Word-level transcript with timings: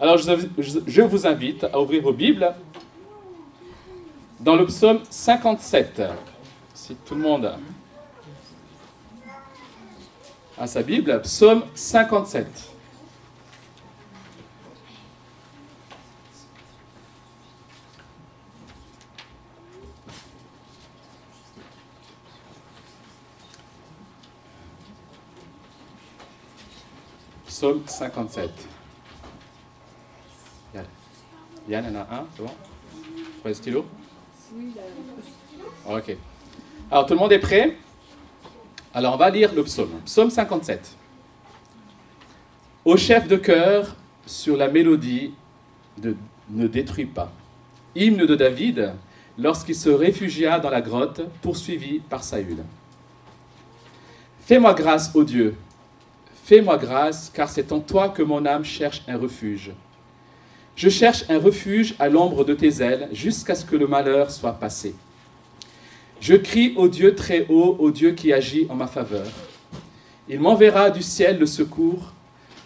Alors 0.00 0.16
je 0.16 1.02
vous 1.02 1.26
invite 1.26 1.64
à 1.64 1.78
ouvrir 1.78 2.02
vos 2.02 2.14
Bibles 2.14 2.54
dans 4.40 4.56
le 4.56 4.64
psaume 4.64 5.00
57. 5.10 6.02
Si 6.72 6.94
tout 6.94 7.14
le 7.14 7.20
monde 7.20 7.54
a 10.56 10.66
sa 10.66 10.82
Bible, 10.82 11.20
psaume 11.20 11.64
57. 11.74 12.46
Psaume 27.46 27.82
57. 27.86 28.79
Yann, 31.70 31.84
Yann 31.84 31.96
en 31.96 32.00
a 32.00 32.14
un, 32.20 32.26
c'est 32.34 32.42
bon? 32.42 32.50
Pour 33.40 33.48
le 33.48 33.54
stylo 33.54 33.86
Oui, 34.54 34.72
Ok. 35.88 36.16
Alors 36.90 37.06
tout 37.06 37.14
le 37.14 37.20
monde 37.20 37.32
est 37.32 37.38
prêt? 37.38 37.76
Alors 38.92 39.14
on 39.14 39.16
va 39.16 39.30
lire 39.30 39.54
le 39.54 39.62
psaume. 39.62 40.00
Psaume 40.04 40.30
57. 40.30 40.96
Au 42.84 42.96
chef 42.96 43.28
de 43.28 43.36
chœur 43.36 43.94
sur 44.26 44.56
la 44.56 44.68
mélodie 44.68 45.32
de 45.98 46.16
Ne 46.50 46.66
détruis 46.66 47.06
pas. 47.06 47.30
Hymne 47.94 48.26
de 48.26 48.34
David 48.34 48.94
lorsqu'il 49.38 49.76
se 49.76 49.88
réfugia 49.88 50.58
dans 50.58 50.70
la 50.70 50.80
grotte 50.80 51.22
poursuivi 51.40 52.00
par 52.00 52.24
Saül. 52.24 52.64
Fais-moi 54.40 54.74
grâce, 54.74 55.14
ô 55.14 55.22
Dieu, 55.22 55.56
Fais-moi 56.50 56.78
grâce, 56.78 57.30
car 57.32 57.48
c'est 57.48 57.70
en 57.70 57.78
toi 57.78 58.08
que 58.08 58.24
mon 58.24 58.44
âme 58.44 58.64
cherche 58.64 59.04
un 59.06 59.16
refuge. 59.16 59.70
Je 60.76 60.88
cherche 60.88 61.24
un 61.28 61.38
refuge 61.38 61.94
à 61.98 62.08
l'ombre 62.08 62.44
de 62.44 62.54
tes 62.54 62.82
ailes, 62.82 63.08
jusqu'à 63.12 63.54
ce 63.54 63.64
que 63.64 63.76
le 63.76 63.86
malheur 63.86 64.30
soit 64.30 64.52
passé. 64.52 64.94
Je 66.20 66.34
crie 66.34 66.74
au 66.76 66.88
Dieu 66.88 67.14
très 67.14 67.46
haut, 67.48 67.76
au 67.78 67.90
Dieu 67.90 68.12
qui 68.12 68.32
agit 68.32 68.66
en 68.68 68.74
ma 68.74 68.86
faveur. 68.86 69.26
Il 70.28 70.40
m'enverra 70.40 70.90
du 70.90 71.02
ciel 71.02 71.38
le 71.38 71.46
secours, 71.46 72.12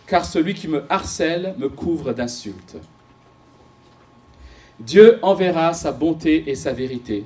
car 0.06 0.24
celui 0.24 0.55
qui 0.55 0.69
me 0.69 0.83
harcèle 0.91 1.55
me 1.58 1.69
couvre 1.69 2.12
d'insultes. 2.12 2.77
Dieu 4.78 5.18
enverra 5.22 5.72
sa 5.72 5.92
bonté 5.92 6.50
et 6.50 6.56
sa 6.56 6.72
vérité. 6.72 7.24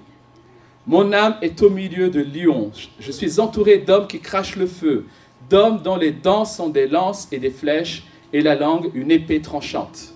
Mon 0.86 1.12
âme 1.12 1.36
est 1.42 1.60
au 1.62 1.70
milieu 1.70 2.08
de 2.08 2.20
lions. 2.20 2.70
Je 3.00 3.10
suis 3.10 3.40
entouré 3.40 3.78
d'hommes 3.78 4.06
qui 4.06 4.20
crachent 4.20 4.56
le 4.56 4.66
feu, 4.66 5.06
d'hommes 5.50 5.82
dont 5.82 5.96
les 5.96 6.12
dents 6.12 6.44
sont 6.44 6.68
des 6.68 6.86
lances 6.86 7.28
et 7.32 7.38
des 7.38 7.50
flèches, 7.50 8.04
et 8.32 8.42
la 8.42 8.54
langue 8.54 8.90
une 8.94 9.10
épée 9.10 9.40
tranchante. 9.40 10.14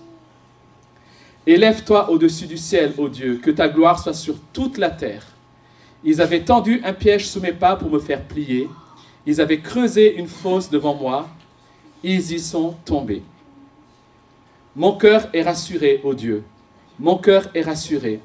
Élève-toi 1.45 2.09
au-dessus 2.09 2.47
du 2.47 2.57
ciel, 2.57 2.93
ô 2.97 3.09
Dieu, 3.09 3.39
que 3.43 3.51
ta 3.51 3.67
gloire 3.67 3.99
soit 3.99 4.13
sur 4.13 4.35
toute 4.53 4.77
la 4.77 4.89
terre. 4.89 5.25
Ils 6.03 6.21
avaient 6.21 6.43
tendu 6.43 6.81
un 6.85 6.93
piège 6.93 7.27
sous 7.27 7.41
mes 7.41 7.51
pas 7.51 7.75
pour 7.75 7.89
me 7.89 7.99
faire 7.99 8.21
plier. 8.21 8.69
Ils 9.25 9.41
avaient 9.41 9.59
creusé 9.59 10.15
une 10.15 10.27
fosse 10.27 10.69
devant 10.69 10.95
moi. 10.95 11.27
Ils 12.03 12.31
y 12.31 12.39
sont 12.39 12.75
tombés. 12.85 13.23
Mon 14.75 14.93
cœur 14.93 15.27
est 15.33 15.43
rassuré, 15.43 16.01
ô 16.03 16.13
Dieu. 16.13 16.43
Mon 16.99 17.17
cœur 17.17 17.47
est 17.53 17.61
rassuré. 17.61 18.19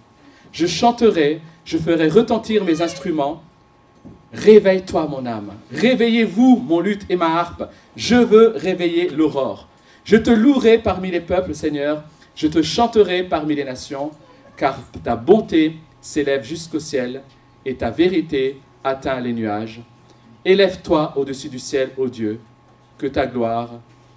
Je 0.53 0.67
chanterai, 0.67 1.41
je 1.65 1.79
ferai 1.79 2.09
retentir 2.09 2.65
mes 2.65 2.83
instruments. 2.83 3.43
Réveille-toi, 4.33 5.07
mon 5.09 5.27
âme. 5.27 5.53
Réveillez-vous, 5.73 6.57
mon 6.57 6.81
luth 6.81 7.05
et 7.09 7.17
ma 7.17 7.39
harpe. 7.39 7.65
Je 7.97 8.17
veux 8.17 8.53
réveiller 8.57 9.09
l'aurore. 9.09 9.69
Je 10.05 10.17
te 10.17 10.31
louerai 10.31 10.79
parmi 10.79 11.11
les 11.11 11.21
peuples, 11.21 11.55
Seigneur. 11.55 12.03
Je 12.39 12.47
te 12.47 12.63
chanterai 12.63 13.25
parmi 13.25 13.57
les 13.57 13.65
nations, 13.65 14.13
car 14.57 14.79
ta 15.03 15.17
bonté 15.17 15.77
s'élève 16.01 16.45
jusqu'au 16.45 16.79
ciel 16.79 17.23
et 17.67 17.75
ta 17.75 17.91
vérité 17.91 18.61
atteint 18.85 19.19
les 19.19 19.33
nuages. 19.33 19.81
Élève-toi 20.45 21.15
au-dessus 21.17 21.49
du 21.49 21.59
ciel, 21.59 21.91
ô 21.97 22.07
Dieu, 22.07 22.39
que 22.97 23.09
ta 23.09 23.27
gloire 23.27 23.71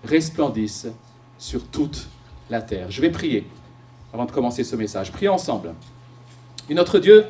resplendisse 0.04 0.86
sur 1.40 1.66
toute 1.66 2.10
la 2.52 2.62
terre. 2.62 2.92
Je 2.92 3.02
vais 3.02 3.10
prier 3.10 3.44
avant 4.14 4.26
de 4.26 4.32
commencer 4.32 4.64
ce 4.64 4.76
message. 4.76 5.12
Prions 5.12 5.34
ensemble. 5.34 5.74
Et 6.70 6.76
notre 6.76 7.00
Dieu, 7.00 7.26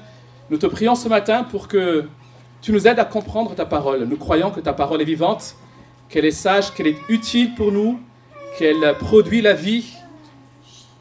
nous 0.49 0.57
te 0.57 0.66
prions 0.66 0.95
ce 0.95 1.07
matin 1.07 1.45
pour 1.45 1.69
que 1.69 2.09
tu 2.61 2.73
nous 2.73 2.85
aides 2.85 2.99
à 2.99 3.05
comprendre 3.05 3.55
ta 3.55 3.66
parole. 3.66 4.03
Nous 4.03 4.17
croyons 4.17 4.51
que 4.51 4.59
ta 4.59 4.73
parole 4.73 5.01
est 5.01 5.05
vivante, 5.05 5.55
qu'elle 6.09 6.25
est 6.25 6.31
sage, 6.31 6.73
qu'elle 6.73 6.87
est 6.87 6.99
utile 7.07 7.55
pour 7.55 7.71
nous, 7.71 7.97
qu'elle 8.57 8.97
produit 8.97 9.41
la 9.41 9.53
vie, 9.53 9.93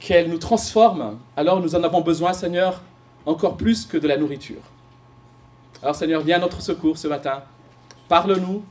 qu'elle 0.00 0.28
nous 0.31 0.38
transforme. 0.38 1.19
Alors 1.37 1.61
nous 1.61 1.75
en 1.75 1.84
avons 1.84 2.00
besoin, 2.00 2.33
Seigneur, 2.33 2.81
encore 3.27 3.56
plus 3.56 3.84
que 3.84 3.99
de 3.99 4.09
la 4.09 4.16
nourriture. 4.16 4.62
Alors 5.83 5.94
Seigneur, 5.94 6.22
viens 6.22 6.37
à 6.37 6.41
notre 6.41 6.61
secours 6.61 6.99
ce 6.99 7.06
matin. 7.06 7.43
Parle-nous, 8.09 8.65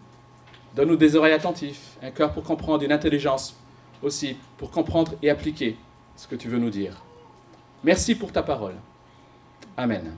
donne-nous 0.76 0.98
des 0.98 1.16
oreilles 1.16 1.34
attentives, 1.34 1.80
un 2.04 2.12
cœur 2.12 2.34
pour 2.34 2.44
comprendre, 2.44 2.84
une 2.84 2.92
intelligence 2.92 3.56
aussi 4.04 4.36
pour 4.58 4.72
comprendre 4.72 5.14
et 5.22 5.30
appliquer 5.30 5.78
ce 6.16 6.28
que 6.28 6.36
tu 6.36 6.50
veux 6.50 6.60
nous 6.60 6.70
dire. 6.70 6.94
Merci 7.84 8.16
pour 8.16 8.32
ta 8.32 8.44
parole. 8.44 8.76
Amen. 9.78 10.12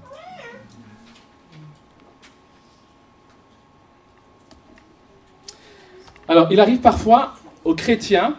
Alors, 6.28 6.48
il 6.52 6.60
arrive 6.60 6.80
parfois 6.80 7.34
aux 7.66 7.76
chrétiens 7.76 8.36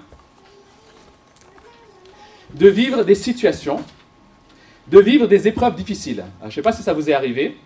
de 2.55 2.69
vivre 2.69 3.05
des 3.05 3.15
situations, 3.15 3.81
de 4.89 5.01
vivre 5.01 5.27
des 5.27 5.49
épreuves 5.49 5.75
difficiles. 5.75 6.25
je 6.41 6.47
ne 6.47 6.51
sais 6.51 6.63
pas 6.63 6.73
si 6.73 6.83
ça 6.83 6.93
vous 6.93 7.09
est 7.09 7.15
arrivé. 7.15 7.57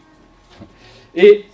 Et 1.14 1.46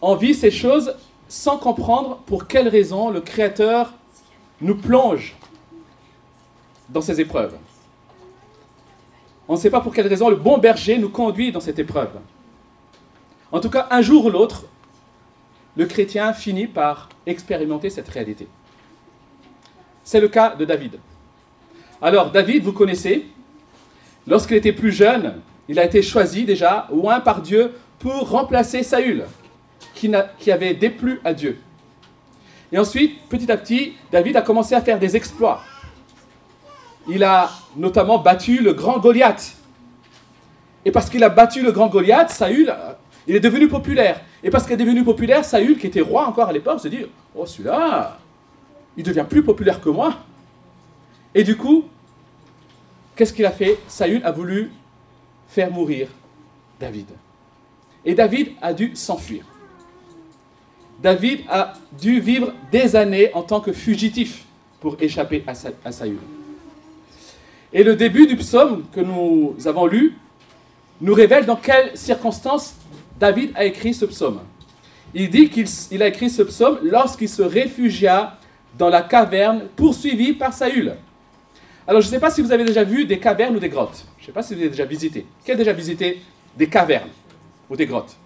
on 0.00 0.14
vit 0.16 0.34
ces 0.34 0.50
choses 0.50 0.96
sans 1.28 1.58
comprendre 1.58 2.18
pour 2.26 2.46
quelles 2.46 2.68
raisons 2.68 3.10
le 3.10 3.20
Créateur 3.20 3.92
nous 4.60 4.76
plonge 4.76 5.36
dans 6.88 7.00
ces 7.00 7.20
épreuves. 7.20 7.56
On 9.48 9.54
ne 9.54 9.58
sait 9.58 9.70
pas 9.70 9.80
pour 9.80 9.94
quelle 9.94 10.06
raison 10.06 10.28
le 10.28 10.36
bon 10.36 10.58
berger 10.58 10.98
nous 10.98 11.08
conduit 11.08 11.52
dans 11.52 11.60
cette 11.60 11.78
épreuve. 11.78 12.10
En 13.52 13.60
tout 13.60 13.70
cas, 13.70 13.86
un 13.90 14.02
jour 14.02 14.24
ou 14.24 14.30
l'autre, 14.30 14.64
le 15.76 15.86
chrétien 15.86 16.32
finit 16.32 16.66
par 16.66 17.08
expérimenter 17.26 17.90
cette 17.90 18.08
réalité. 18.08 18.48
C'est 20.02 20.20
le 20.20 20.28
cas 20.28 20.54
de 20.56 20.64
David. 20.64 20.98
Alors, 22.00 22.30
David, 22.30 22.62
vous 22.62 22.72
connaissez, 22.72 23.26
lorsqu'il 24.26 24.56
était 24.56 24.72
plus 24.72 24.92
jeune, 24.92 25.34
il 25.68 25.78
a 25.78 25.84
été 25.84 26.02
choisi 26.02 26.44
déjà, 26.44 26.86
loin 26.92 27.20
par 27.20 27.40
Dieu, 27.40 27.72
pour 27.98 28.28
remplacer 28.30 28.82
Saül, 28.82 29.24
qui, 29.94 30.12
avait 30.52 30.74
déplu 30.74 31.20
à 31.24 31.32
Dieu. 31.32 31.58
Et 32.70 32.78
ensuite, 32.78 33.26
petit 33.28 33.50
à 33.50 33.56
petit, 33.56 33.94
David 34.12 34.36
a 34.36 34.42
commencé 34.42 34.74
à 34.74 34.82
faire 34.82 34.98
des 34.98 35.16
exploits. 35.16 35.62
Il 37.08 37.24
a 37.24 37.50
notamment 37.76 38.18
battu 38.18 38.60
le 38.60 38.74
grand 38.74 38.98
Goliath. 38.98 39.56
Et 40.84 40.90
parce 40.90 41.08
qu'il 41.08 41.24
a 41.24 41.28
battu 41.30 41.62
le 41.62 41.72
grand 41.72 41.86
Goliath, 41.86 42.30
Saül, 42.30 42.74
il 43.26 43.34
est 43.34 43.40
devenu 43.40 43.68
populaire. 43.68 44.20
Et 44.44 44.50
parce 44.50 44.64
qu'il 44.64 44.74
est 44.74 44.84
devenu 44.84 45.02
populaire, 45.02 45.44
Saül, 45.44 45.78
qui 45.78 45.86
était 45.86 46.00
roi 46.00 46.26
encore 46.26 46.48
à 46.48 46.52
l'époque, 46.52 46.80
se 46.80 46.88
dit 46.88 47.06
Oh, 47.34 47.46
celui-là, 47.46 48.18
il 48.96 49.02
devient 49.02 49.24
plus 49.28 49.42
populaire 49.42 49.80
que 49.80 49.88
moi. 49.88 50.14
Et 51.36 51.44
du 51.44 51.54
coup, 51.54 51.84
qu'est-ce 53.14 53.34
qu'il 53.34 53.44
a 53.44 53.50
fait? 53.50 53.78
Saül 53.88 54.22
a 54.24 54.32
voulu 54.32 54.70
faire 55.48 55.70
mourir 55.70 56.08
David. 56.80 57.08
Et 58.06 58.14
David 58.14 58.52
a 58.62 58.72
dû 58.72 58.96
s'enfuir. 58.96 59.44
David 61.02 61.40
a 61.50 61.74
dû 62.00 62.20
vivre 62.20 62.54
des 62.72 62.96
années 62.96 63.30
en 63.34 63.42
tant 63.42 63.60
que 63.60 63.74
fugitif 63.74 64.46
pour 64.80 64.96
échapper 64.98 65.44
à 65.46 65.92
Saül. 65.92 66.16
Et 67.70 67.84
le 67.84 67.96
début 67.96 68.26
du 68.26 68.36
psaume 68.36 68.84
que 68.90 69.00
nous 69.00 69.56
avons 69.66 69.84
lu 69.84 70.16
nous 71.02 71.12
révèle 71.12 71.44
dans 71.44 71.56
quelles 71.56 71.94
circonstances 71.98 72.76
David 73.20 73.52
a 73.56 73.66
écrit 73.66 73.92
ce 73.92 74.06
psaume. 74.06 74.40
Il 75.12 75.28
dit 75.28 75.50
qu'il 75.50 76.02
a 76.02 76.06
écrit 76.06 76.30
ce 76.30 76.40
psaume 76.40 76.78
lorsqu'il 76.82 77.28
se 77.28 77.42
réfugia 77.42 78.38
dans 78.78 78.88
la 78.88 79.02
caverne 79.02 79.64
poursuivi 79.76 80.32
par 80.32 80.54
Saül. 80.54 80.96
Alors 81.88 82.00
je 82.00 82.06
ne 82.06 82.10
sais 82.10 82.20
pas 82.20 82.30
si 82.30 82.42
vous 82.42 82.50
avez 82.50 82.64
déjà 82.64 82.82
vu 82.82 83.04
des 83.04 83.18
cavernes 83.18 83.56
ou 83.56 83.60
des 83.60 83.68
grottes. 83.68 84.04
Je 84.18 84.22
ne 84.22 84.26
sais 84.26 84.32
pas 84.32 84.42
si 84.42 84.54
vous 84.54 84.60
avez 84.60 84.70
déjà 84.70 84.84
visité. 84.84 85.26
Qui 85.44 85.52
a 85.52 85.54
déjà 85.54 85.72
visité 85.72 86.20
des 86.56 86.68
cavernes 86.68 87.10
ou 87.70 87.76
des 87.76 87.86
grottes? 87.86 88.16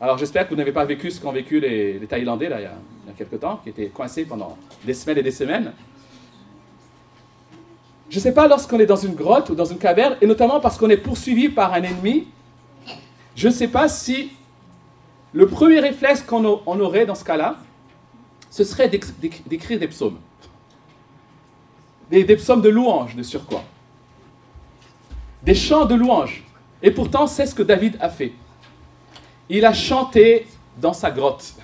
Alors 0.00 0.18
j'espère 0.18 0.44
que 0.44 0.50
vous 0.50 0.56
n'avez 0.56 0.72
pas 0.72 0.84
vécu 0.84 1.10
ce 1.10 1.20
qu'ont 1.20 1.30
vécu 1.30 1.60
les, 1.60 2.00
Thaïlandais 2.08 2.46
il, 2.46 2.50
y 2.50 2.54
a, 2.54 2.58
il 2.58 2.62
y 2.62 2.66
a 2.66 3.14
quelque 3.16 3.36
temps, 3.36 3.60
qui 3.62 3.68
étaient 3.68 3.88
coincés 3.88 4.24
pendant 4.24 4.56
des 4.84 4.94
semaines 4.94 5.18
et 5.18 5.22
des 5.22 5.30
semaines. 5.30 5.72
Je 8.08 8.16
ne 8.16 8.20
sais 8.20 8.32
pas 8.32 8.48
lorsqu'on 8.48 8.80
est 8.80 8.86
dans 8.86 8.96
une 8.96 9.14
grotte 9.14 9.50
ou 9.50 9.54
dans 9.54 9.66
une 9.66 9.78
caverne, 9.78 10.16
et 10.20 10.26
notamment 10.26 10.58
parce 10.58 10.76
qu'on 10.76 10.90
est 10.90 10.96
poursuivi 10.96 11.48
par 11.48 11.72
un 11.74 11.82
ennemi, 11.82 12.26
je 13.36 13.46
ne 13.46 13.52
sais 13.52 13.68
pas 13.68 13.88
si 13.88 14.32
le 15.32 15.46
premier 15.46 15.78
réflexe 15.78 16.22
qu'on 16.22 16.44
aurait 16.44 17.06
dans 17.06 17.14
ce 17.14 17.22
cas-là, 17.22 17.56
ce 18.50 18.64
serait 18.64 18.88
d'écrire 18.88 19.78
des 19.78 19.86
psaumes. 19.86 20.18
Des, 22.10 22.36
psaumes 22.36 22.60
de 22.60 22.68
louange 22.68 23.14
de 23.14 23.22
surcroît. 23.22 23.64
Des 25.42 25.54
chants 25.54 25.84
de 25.84 25.94
louange. 25.94 26.44
Et 26.82 26.90
pourtant, 26.90 27.26
c'est 27.26 27.46
ce 27.46 27.54
que 27.54 27.62
David 27.62 27.96
a 28.00 28.08
fait. 28.08 28.32
Il 29.48 29.64
a 29.64 29.72
chanté 29.72 30.46
dans 30.78 30.92
sa 30.92 31.10
grotte. 31.10 31.54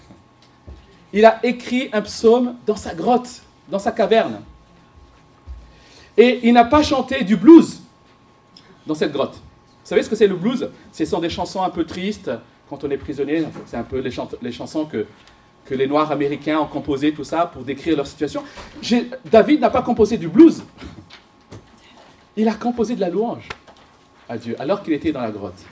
Il 1.13 1.25
a 1.25 1.45
écrit 1.45 1.89
un 1.93 2.03
psaume 2.03 2.57
dans 2.67 2.77
sa 2.77 2.95
grotte, 2.95 3.43
dans 3.69 3.79
sa 3.79 3.93
caverne. 3.93 4.41
Et 6.17 6.41
il 6.45 6.55
n'a 6.55 6.65
pas 6.65 6.83
chanté 6.83 7.25
du 7.25 7.37
blues 7.37 7.83
dans 8.87 8.95
cette 8.95 9.13
grotte. 9.13 9.35
Vous 9.35 9.91
savez 9.91 10.03
ce 10.03 10.11
que 10.11 10.17
c'est 10.17 10.27
le 10.27 10.37
blues? 10.37 10.71
Ce 10.93 11.05
sont 11.05 11.21
des 11.21 11.31
chansons 11.31 11.63
un 11.63 11.71
peu 11.71 11.85
tristes 11.85 12.31
quand 12.69 12.83
on 12.85 12.91
est 12.91 12.97
prisonnier. 12.97 13.45
C'est 13.67 13.77
un 13.77 13.83
peu 13.83 13.99
les 13.99 14.53
chansons 14.53 14.87
que, 14.87 15.07
que 15.67 15.75
les 15.75 15.87
Noirs 15.87 16.13
américains 16.13 16.59
ont 16.59 16.67
composées, 16.67 17.13
tout 17.13 17.25
ça, 17.25 17.47
pour 17.47 17.63
décrire 17.63 17.97
leur 17.97 18.07
situation. 18.07 18.43
David 19.25 19.61
n'a 19.61 19.71
pas 19.71 19.83
composé 19.83 20.17
du 20.17 20.29
blues. 20.29 20.63
Il 22.37 22.49
a 22.49 22.55
composé 22.55 22.95
de 22.95 23.01
la 23.01 23.11
louange 23.11 23.49
à 24.29 24.39
Dieu, 24.39 24.57
alors 24.59 24.83
qu'il 24.83 24.93
était 24.93 25.13
dans 25.13 25.21
la 25.21 25.31
grotte. 25.31 25.65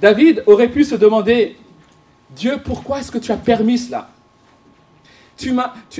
David 0.00 0.42
aurait 0.46 0.68
pu 0.68 0.84
se 0.84 0.94
demander, 0.94 1.56
Dieu, 2.30 2.60
pourquoi 2.64 3.00
est-ce 3.00 3.10
que 3.10 3.18
tu 3.18 3.32
as 3.32 3.36
permis 3.36 3.78
cela? 3.78 4.10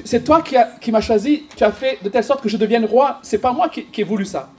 C'est 0.05 0.25
toi 0.25 0.43
qui, 0.43 0.91
m'as 0.91 1.01
choisi, 1.01 1.47
tu 1.57 1.65
as 1.65 1.73
fait 1.73 1.99
de 2.03 2.09
telle 2.09 2.25
sorte 2.25 2.43
que 2.43 2.49
je 2.49 2.57
devienne 2.57 2.85
roi, 2.85 3.21
c'est 3.23 3.39
pas 3.39 3.53
moi 3.53 3.69
qui 3.69 3.89
ai 3.97 4.05
voulu 4.05 4.25
ça. 4.25 4.51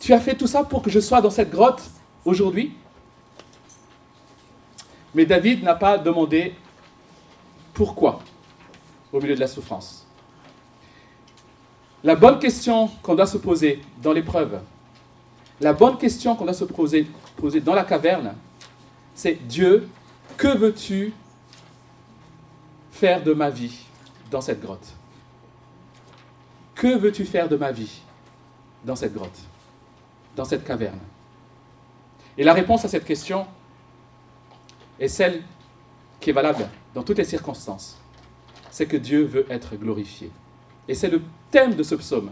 Tu 0.00 0.12
as 0.12 0.20
fait 0.20 0.34
tout 0.34 0.46
ça 0.46 0.64
pour 0.64 0.82
que 0.82 0.90
je 0.90 1.00
sois 1.00 1.20
dans 1.20 1.30
cette 1.30 1.50
grotte 1.50 1.82
aujourd'hui? 2.24 2.72
Mais 5.14 5.26
David 5.26 5.62
n'a 5.62 5.74
pas 5.74 5.96
demandé 5.96 6.54
pourquoi 7.72 8.20
au 9.12 9.20
milieu 9.20 9.34
de 9.34 9.40
la 9.40 9.46
souffrance. 9.46 10.06
La 12.02 12.16
bonne 12.16 12.38
question 12.38 12.88
qu'on 13.02 13.14
doit 13.14 13.26
se 13.26 13.38
poser 13.38 13.80
dans 14.02 14.12
l'épreuve, 14.12 14.60
la 15.60 15.72
bonne 15.72 15.96
question 15.96 16.34
qu'on 16.34 16.44
doit 16.44 16.52
se 16.52 16.64
poser, 16.64 17.06
dans 17.60 17.74
la 17.74 17.84
caverne, 17.84 18.34
c'est 19.14 19.34
Dieu, 19.46 19.88
que 20.36 20.48
veux-tu 20.48 21.12
faire 22.90 23.22
de 23.22 23.32
ma 23.32 23.50
vie 23.50 23.86
dans 24.30 24.40
cette 24.40 24.60
grotte? 24.60 24.86
Que 26.74 26.98
veux-tu 26.98 27.24
faire 27.24 27.48
de 27.48 27.56
ma 27.56 27.70
vie 27.70 28.02
dans 28.84 28.96
cette 28.96 29.14
grotte, 29.14 29.38
dans 30.36 30.44
cette 30.44 30.64
caverne? 30.64 30.98
Et 32.36 32.42
la 32.42 32.52
réponse 32.52 32.84
à 32.84 32.88
cette 32.88 33.04
question 33.04 33.46
est 34.98 35.08
celle 35.08 35.42
qui 36.20 36.30
est 36.30 36.32
valable 36.32 36.68
dans 36.94 37.02
toutes 37.02 37.18
les 37.18 37.24
circonstances. 37.24 37.98
C'est 38.70 38.86
que 38.86 38.96
Dieu 38.96 39.24
veut 39.24 39.46
être 39.50 39.76
glorifié. 39.76 40.30
Et 40.88 40.94
c'est 40.94 41.08
le 41.08 41.22
thème 41.50 41.74
de 41.74 41.82
ce 41.82 41.94
psaume. 41.94 42.30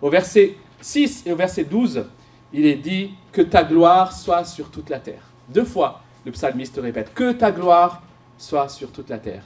Au 0.00 0.10
verset 0.10 0.56
6 0.80 1.24
et 1.26 1.32
au 1.32 1.36
verset 1.36 1.64
12, 1.64 2.04
il 2.52 2.66
est 2.66 2.76
dit 2.76 3.14
que 3.32 3.42
ta 3.42 3.64
gloire 3.64 4.12
soit 4.12 4.44
sur 4.44 4.70
toute 4.70 4.90
la 4.90 5.00
terre. 5.00 5.22
Deux 5.48 5.64
fois, 5.64 6.02
le 6.24 6.32
psalmiste 6.32 6.78
répète 6.82 7.12
que 7.14 7.32
ta 7.32 7.50
gloire 7.50 8.02
soit 8.36 8.68
sur 8.68 8.92
toute 8.92 9.08
la 9.08 9.18
terre. 9.18 9.42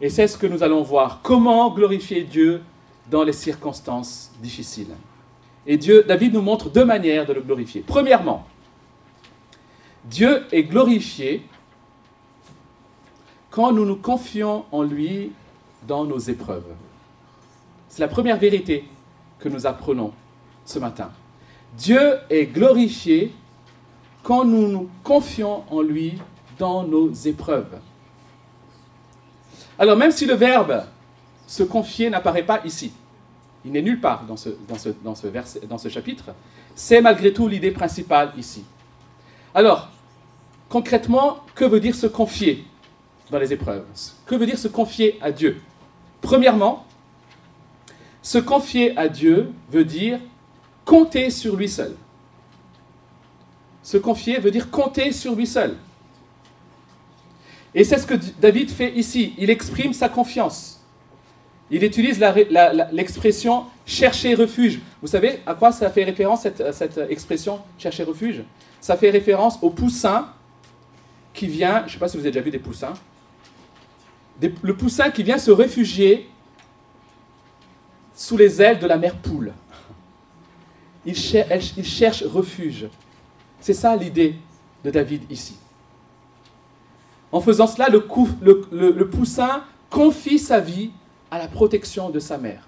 Et 0.00 0.10
c'est 0.10 0.28
ce 0.28 0.38
que 0.38 0.46
nous 0.46 0.62
allons 0.62 0.82
voir. 0.82 1.20
Comment 1.22 1.70
glorifier 1.74 2.22
Dieu 2.22 2.62
dans 3.10 3.24
les 3.24 3.32
circonstances 3.32 4.30
difficiles. 4.40 4.94
Et 5.66 5.76
Dieu, 5.76 6.04
David 6.06 6.34
nous 6.34 6.42
montre 6.42 6.70
deux 6.70 6.84
manières 6.84 7.26
de 7.26 7.32
le 7.32 7.40
glorifier. 7.40 7.82
Premièrement, 7.86 8.46
Dieu 10.10 10.44
est 10.52 10.62
glorifié 10.62 11.46
quand 13.50 13.72
nous 13.72 13.84
nous 13.84 13.96
confions 13.96 14.64
en 14.72 14.82
lui 14.82 15.32
dans 15.86 16.04
nos 16.04 16.18
épreuves. 16.18 16.74
C'est 17.88 18.00
la 18.00 18.08
première 18.08 18.38
vérité 18.38 18.84
que 19.38 19.48
nous 19.48 19.66
apprenons 19.66 20.12
ce 20.64 20.78
matin. 20.78 21.10
Dieu 21.76 22.00
est 22.30 22.46
glorifié 22.46 23.32
quand 24.22 24.44
nous 24.44 24.68
nous 24.68 24.88
confions 25.02 25.64
en 25.70 25.82
lui 25.82 26.18
dans 26.58 26.84
nos 26.84 27.12
épreuves. 27.12 27.78
Alors 29.78 29.96
même 29.96 30.10
si 30.10 30.26
le 30.26 30.34
verbe 30.34 30.84
se 31.46 31.62
confier 31.62 32.10
n'apparaît 32.10 32.42
pas 32.42 32.60
ici, 32.64 32.92
il 33.64 33.72
n'est 33.72 33.82
nulle 33.82 34.00
part 34.00 34.24
dans 34.24 34.36
ce, 34.36 35.88
chapitre, 35.88 36.24
c'est 36.74 37.00
malgré 37.00 37.32
tout 37.32 37.48
l'idée 37.48 37.70
principale 37.70 38.32
ici. 38.36 38.64
Alors, 39.54 39.88
concrètement, 40.68 41.38
que 41.54 41.64
veut 41.64 41.80
dire 41.80 41.94
se 41.94 42.06
confier 42.06 42.64
dans 43.30 43.38
les 43.38 43.52
épreuves? 43.52 43.84
Que 44.26 44.34
veut 44.34 44.46
dire 44.46 44.58
se 44.58 44.68
confier 44.68 45.18
à 45.20 45.32
Dieu? 45.32 45.60
Premièrement, 46.20 46.84
se 48.22 48.38
confier 48.38 48.96
à 48.96 49.08
Dieu 49.08 49.52
veut 49.70 49.84
dire 49.84 50.18
compter 50.84 51.30
sur 51.30 51.56
lui 51.56 51.68
seul. 51.68 51.94
Se 53.82 53.96
confier 53.96 54.38
veut 54.38 54.50
dire 54.50 54.70
compter 54.70 55.12
sur 55.12 55.34
lui 55.34 55.46
seul. 55.46 55.76
Et 57.74 57.84
c'est 57.84 57.98
ce 57.98 58.06
que 58.06 58.14
David 58.40 58.70
fait 58.70 58.92
ici. 58.94 59.34
Il 59.38 59.50
exprime 59.50 59.92
sa 59.92 60.08
confiance. 60.08 60.80
Il 61.70 61.84
utilise 61.84 62.18
l'expression 62.92 63.64
chercher 63.84 64.34
refuge. 64.34 64.80
Vous 65.02 65.08
savez 65.08 65.40
à 65.46 65.54
quoi 65.54 65.70
ça 65.70 65.90
fait 65.90 66.04
référence, 66.04 66.46
cette, 66.72 67.00
expression 67.10 67.60
chercher 67.78 68.04
refuge 68.04 68.42
Ça 68.80 68.96
fait 68.96 69.10
référence 69.10 69.58
au 69.60 69.70
poussin 69.70 70.28
qui 71.38 71.46
vient, 71.46 71.80
je 71.80 71.84
ne 71.84 71.88
sais 71.90 71.98
pas 71.98 72.08
si 72.08 72.16
vous 72.16 72.24
avez 72.24 72.32
déjà 72.32 72.44
vu 72.44 72.50
des 72.50 72.58
poussins, 72.58 72.94
le 74.40 74.76
poussin 74.76 75.10
qui 75.10 75.22
vient 75.22 75.38
se 75.38 75.52
réfugier 75.52 76.28
sous 78.14 78.36
les 78.36 78.60
ailes 78.60 78.80
de 78.80 78.86
la 78.86 78.96
mère 78.96 79.14
poule. 79.14 79.52
Il, 81.06 81.16
cherche 81.16 82.24
refuge. 82.24 82.88
C'est 83.60 83.72
ça 83.74 83.94
l'idée 83.96 84.34
de 84.84 84.90
David 84.90 85.22
ici. 85.30 85.56
En 87.30 87.40
faisant 87.40 87.66
cela, 87.66 87.88
le, 87.88 88.04
le, 88.72 89.08
poussin 89.08 89.62
confie 89.90 90.38
sa 90.38 90.60
vie 90.60 90.90
à 91.30 91.38
la 91.38 91.46
protection 91.46 92.10
de 92.10 92.18
sa 92.18 92.36
mère. 92.36 92.66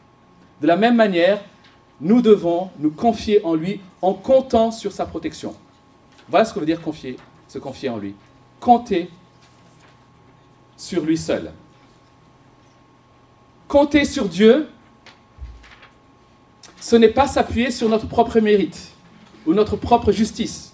De 0.61 0.67
la 0.67 0.77
même 0.77 0.97
manière, 0.97 1.43
nous 2.01 2.23
devons 2.23 2.71
nous 2.79 2.91
confier 2.91 3.45
en 3.45 3.55
lui 3.55 3.81
en 4.01 4.15
comptant 4.15 4.71
sur 4.71 4.93
sa 4.93 5.07
protection. 5.07 5.55
Voilà 6.29 6.45
ce 6.45 6.55
que 6.55 6.61
veut 6.61 6.67
dire 6.67 6.81
confier, 6.81 7.17
se 7.49 7.59
confier 7.59 7.89
en 7.89 7.99
lui. 7.99 8.15
Compter 8.61 9.11
sur 10.77 11.03
lui 11.03 11.17
seul. 11.17 11.53
Compter 13.67 14.05
sur 14.05 14.29
Dieu, 14.29 14.69
ce 16.81 16.97
n'est 16.97 17.09
pas 17.09 17.27
s'appuyer 17.27 17.71
sur 17.71 17.89
notre 17.89 18.07
propre 18.07 18.41
mérite 18.41 18.93
ou 19.47 19.55
notre 19.55 19.77
propre 19.77 20.13
justice. 20.13 20.73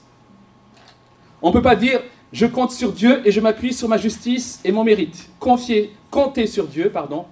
On 1.43 1.49
ne 1.49 1.53
peut 1.53 1.63
pas 1.63 1.77
dire 1.77 2.01
je 2.33 2.47
compte 2.47 2.73
sur 2.73 2.93
Dieu 2.93 3.23
et 3.27 3.31
je 3.31 3.41
m'appuie 3.41 3.73
sur 3.73 3.89
ma 3.89 3.99
justice 3.99 4.61
et 4.65 4.73
mon 4.73 4.83
mérite. 4.83 5.31
Confier, 5.39 5.95
compter 6.11 6.47
sur 6.47 6.67
Dieu, 6.67 6.91
pardon, 6.91 7.27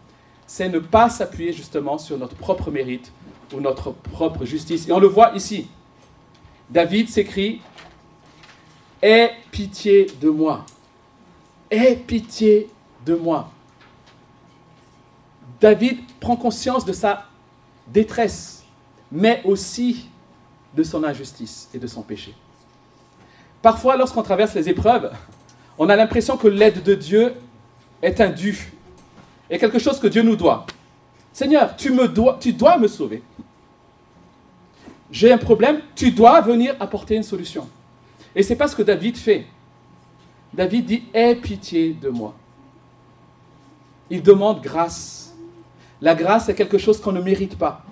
c'est 0.46 0.68
ne 0.68 0.78
pas 0.78 1.10
s'appuyer 1.10 1.52
justement 1.52 1.98
sur 1.98 2.16
notre 2.16 2.36
propre 2.36 2.70
mérite 2.70 3.12
ou 3.52 3.60
notre 3.60 3.90
propre 3.90 4.44
justice. 4.44 4.88
Et 4.88 4.92
on 4.92 5.00
le 5.00 5.08
voit 5.08 5.32
ici. 5.34 5.66
David 6.70 7.08
s'écrit 7.08 7.60
Aie 9.04 9.32
pitié 9.50 10.06
de 10.18 10.30
moi. 10.30 10.64
Aie 11.70 11.94
pitié 11.94 12.70
de 13.04 13.14
moi. 13.14 13.50
David 15.60 15.98
prend 16.18 16.36
conscience 16.36 16.86
de 16.86 16.94
sa 16.94 17.26
détresse, 17.86 18.64
mais 19.12 19.42
aussi 19.44 20.08
de 20.74 20.82
son 20.82 21.04
injustice 21.04 21.68
et 21.74 21.78
de 21.78 21.86
son 21.86 22.00
péché. 22.00 22.34
Parfois, 23.60 23.98
lorsqu'on 23.98 24.22
traverse 24.22 24.54
les 24.54 24.70
épreuves, 24.70 25.12
on 25.76 25.90
a 25.90 25.96
l'impression 25.96 26.38
que 26.38 26.48
l'aide 26.48 26.82
de 26.82 26.94
Dieu 26.94 27.34
est 28.00 28.22
un 28.22 28.30
dû, 28.30 28.72
et 29.50 29.58
quelque 29.58 29.78
chose 29.78 30.00
que 30.00 30.06
Dieu 30.06 30.22
nous 30.22 30.36
doit. 30.36 30.64
Seigneur, 31.30 31.76
tu, 31.76 31.92
tu 32.40 32.52
dois 32.54 32.78
me 32.78 32.88
sauver. 32.88 33.22
J'ai 35.10 35.30
un 35.30 35.36
problème, 35.38 35.82
tu 35.94 36.10
dois 36.10 36.40
venir 36.40 36.74
apporter 36.80 37.16
une 37.16 37.22
solution. 37.22 37.68
Et 38.34 38.42
c'est 38.42 38.56
pas 38.56 38.68
ce 38.68 38.76
que 38.76 38.82
David 38.82 39.16
fait. 39.16 39.46
David 40.52 40.86
dit 40.86 41.04
Aie 41.12 41.36
pitié 41.36 41.94
de 41.94 42.08
moi. 42.08 42.34
Il 44.10 44.22
demande 44.22 44.60
grâce 44.60 45.24
la 46.04 46.14
grâce 46.14 46.50
est 46.50 46.54
quelque 46.54 46.76
chose 46.76 47.00
qu'on 47.00 47.12
ne 47.12 47.20
mérite 47.22 47.56
pas. 47.56 47.82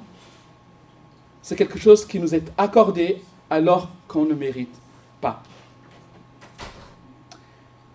C'est 1.40 1.56
quelque 1.56 1.78
chose 1.78 2.04
qui 2.04 2.20
nous 2.20 2.34
est 2.34 2.52
accordé 2.58 3.22
alors 3.48 3.88
qu'on 4.06 4.26
ne 4.26 4.34
mérite 4.34 4.74
pas. 5.22 5.42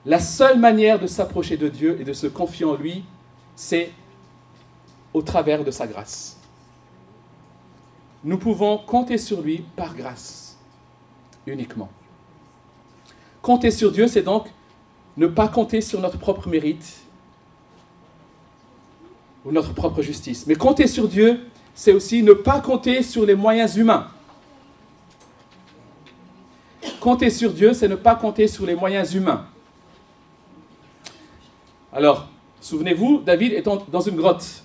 La 0.08 0.20
seule 0.20 0.60
manière 0.60 1.00
de 1.00 1.06
s'approcher 1.06 1.56
de 1.56 1.68
Dieu 1.68 2.02
et 2.02 2.04
de 2.04 2.14
se 2.14 2.26
confier 2.26 2.66
en 2.66 2.74
lui, 2.74 3.04
c'est 3.56 3.92
au 5.14 5.22
travers 5.22 5.64
de 5.64 5.70
sa 5.70 5.86
grâce. 5.86 6.38
Nous 8.24 8.40
pouvons 8.40 8.80
compter 8.80 9.20
sur 9.20 9.42
lui 9.42 9.64
par 9.76 9.94
grâce, 9.94 10.58
uniquement. 11.46 11.90
Compter 13.48 13.72
sur 13.72 13.94
Dieu, 13.94 14.10
c'est 14.10 14.24
donc 14.24 14.48
ne 15.16 15.26
pas 15.26 15.48
compter 15.48 15.80
sur 15.80 16.02
notre 16.02 16.18
propre 16.18 16.50
mérite 16.50 16.98
ou 19.46 19.54
notre 19.54 19.74
propre 19.74 20.02
justice. 20.02 20.46
Mais 20.48 20.56
compter 20.56 20.86
sur 20.86 21.08
Dieu, 21.08 21.48
c'est 21.74 21.94
aussi 21.94 22.24
ne 22.24 22.34
pas 22.34 22.60
compter 22.60 23.02
sur 23.04 23.26
les 23.26 23.36
moyens 23.36 23.78
humains. 23.78 24.08
Compter 27.00 27.30
sur 27.30 27.54
Dieu, 27.54 27.72
c'est 27.72 27.88
ne 27.88 27.96
pas 27.96 28.16
compter 28.16 28.50
sur 28.50 28.66
les 28.66 28.76
moyens 28.76 29.14
humains. 29.14 29.48
Alors, 31.94 32.28
souvenez-vous, 32.60 33.22
David 33.26 33.54
est 33.54 33.64
dans 33.64 34.02
une 34.02 34.18
grotte. 34.18 34.62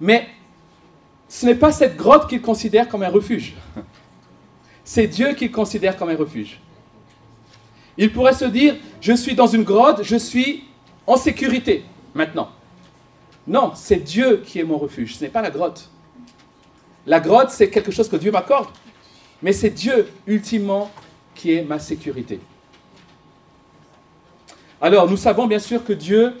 Mais 0.00 0.28
ce 1.28 1.46
n'est 1.46 1.56
pas 1.56 1.72
cette 1.72 1.96
grotte 1.96 2.28
qu'il 2.28 2.40
considère 2.40 2.88
comme 2.88 3.02
un 3.02 3.10
refuge. 3.10 3.56
C'est 4.84 5.08
Dieu 5.08 5.32
qu'il 5.34 5.50
considère 5.50 5.96
comme 5.96 6.08
un 6.08 6.16
refuge. 6.16 6.60
Il 7.98 8.12
pourrait 8.12 8.34
se 8.34 8.44
dire, 8.44 8.76
je 9.00 9.12
suis 9.12 9.34
dans 9.34 9.46
une 9.46 9.64
grotte, 9.64 10.02
je 10.02 10.16
suis 10.16 10.64
en 11.06 11.16
sécurité 11.16 11.84
maintenant. 12.14 12.50
Non, 13.46 13.72
c'est 13.74 13.96
Dieu 13.96 14.42
qui 14.46 14.60
est 14.60 14.64
mon 14.64 14.78
refuge, 14.78 15.16
ce 15.16 15.24
n'est 15.24 15.30
pas 15.30 15.42
la 15.42 15.50
grotte. 15.50 15.90
La 17.06 17.20
grotte, 17.20 17.50
c'est 17.50 17.70
quelque 17.70 17.90
chose 17.90 18.08
que 18.08 18.16
Dieu 18.16 18.30
m'accorde, 18.30 18.68
mais 19.42 19.52
c'est 19.52 19.70
Dieu, 19.70 20.08
ultimement, 20.26 20.90
qui 21.34 21.52
est 21.52 21.62
ma 21.62 21.78
sécurité. 21.78 22.40
Alors, 24.80 25.08
nous 25.08 25.16
savons 25.16 25.46
bien 25.46 25.58
sûr 25.58 25.84
que 25.84 25.92
Dieu 25.92 26.34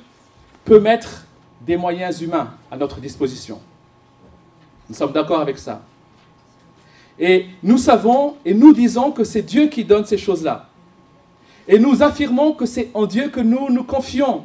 peut 0.64 0.80
mettre 0.80 1.26
des 1.60 1.76
moyens 1.76 2.20
humains 2.22 2.54
à 2.70 2.76
notre 2.76 3.00
disposition. 3.00 3.60
Nous 4.88 4.94
sommes 4.94 5.12
d'accord 5.12 5.40
avec 5.40 5.58
ça. 5.58 5.82
Et 7.18 7.46
nous 7.62 7.78
savons 7.78 8.36
et 8.44 8.54
nous 8.54 8.72
disons 8.72 9.12
que 9.12 9.24
c'est 9.24 9.42
Dieu 9.42 9.66
qui 9.66 9.84
donne 9.84 10.04
ces 10.04 10.18
choses-là. 10.18 10.68
Et 11.68 11.78
nous 11.78 12.02
affirmons 12.02 12.52
que 12.52 12.66
c'est 12.66 12.90
en 12.94 13.06
Dieu 13.06 13.28
que 13.28 13.40
nous 13.40 13.70
nous 13.70 13.84
confions. 13.84 14.44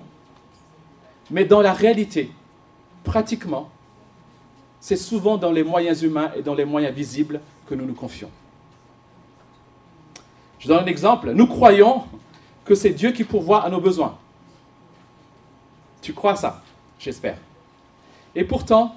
Mais 1.31 1.45
dans 1.45 1.61
la 1.61 1.73
réalité, 1.73 2.31
pratiquement, 3.03 3.69
c'est 4.79 4.95
souvent 4.95 5.37
dans 5.37 5.51
les 5.51 5.63
moyens 5.63 6.03
humains 6.03 6.31
et 6.35 6.41
dans 6.41 6.53
les 6.53 6.65
moyens 6.65 6.93
visibles 6.93 7.41
que 7.67 7.75
nous 7.75 7.85
nous 7.85 7.93
confions. 7.93 8.29
Je 10.59 10.67
donne 10.67 10.83
un 10.83 10.87
exemple. 10.87 11.31
Nous 11.31 11.47
croyons 11.47 12.03
que 12.65 12.75
c'est 12.75 12.91
Dieu 12.91 13.11
qui 13.11 13.23
pourvoit 13.23 13.63
à 13.63 13.69
nos 13.69 13.81
besoins. 13.81 14.17
Tu 16.01 16.13
crois 16.13 16.35
ça, 16.35 16.61
j'espère. 16.99 17.37
Et 18.35 18.43
pourtant, 18.43 18.95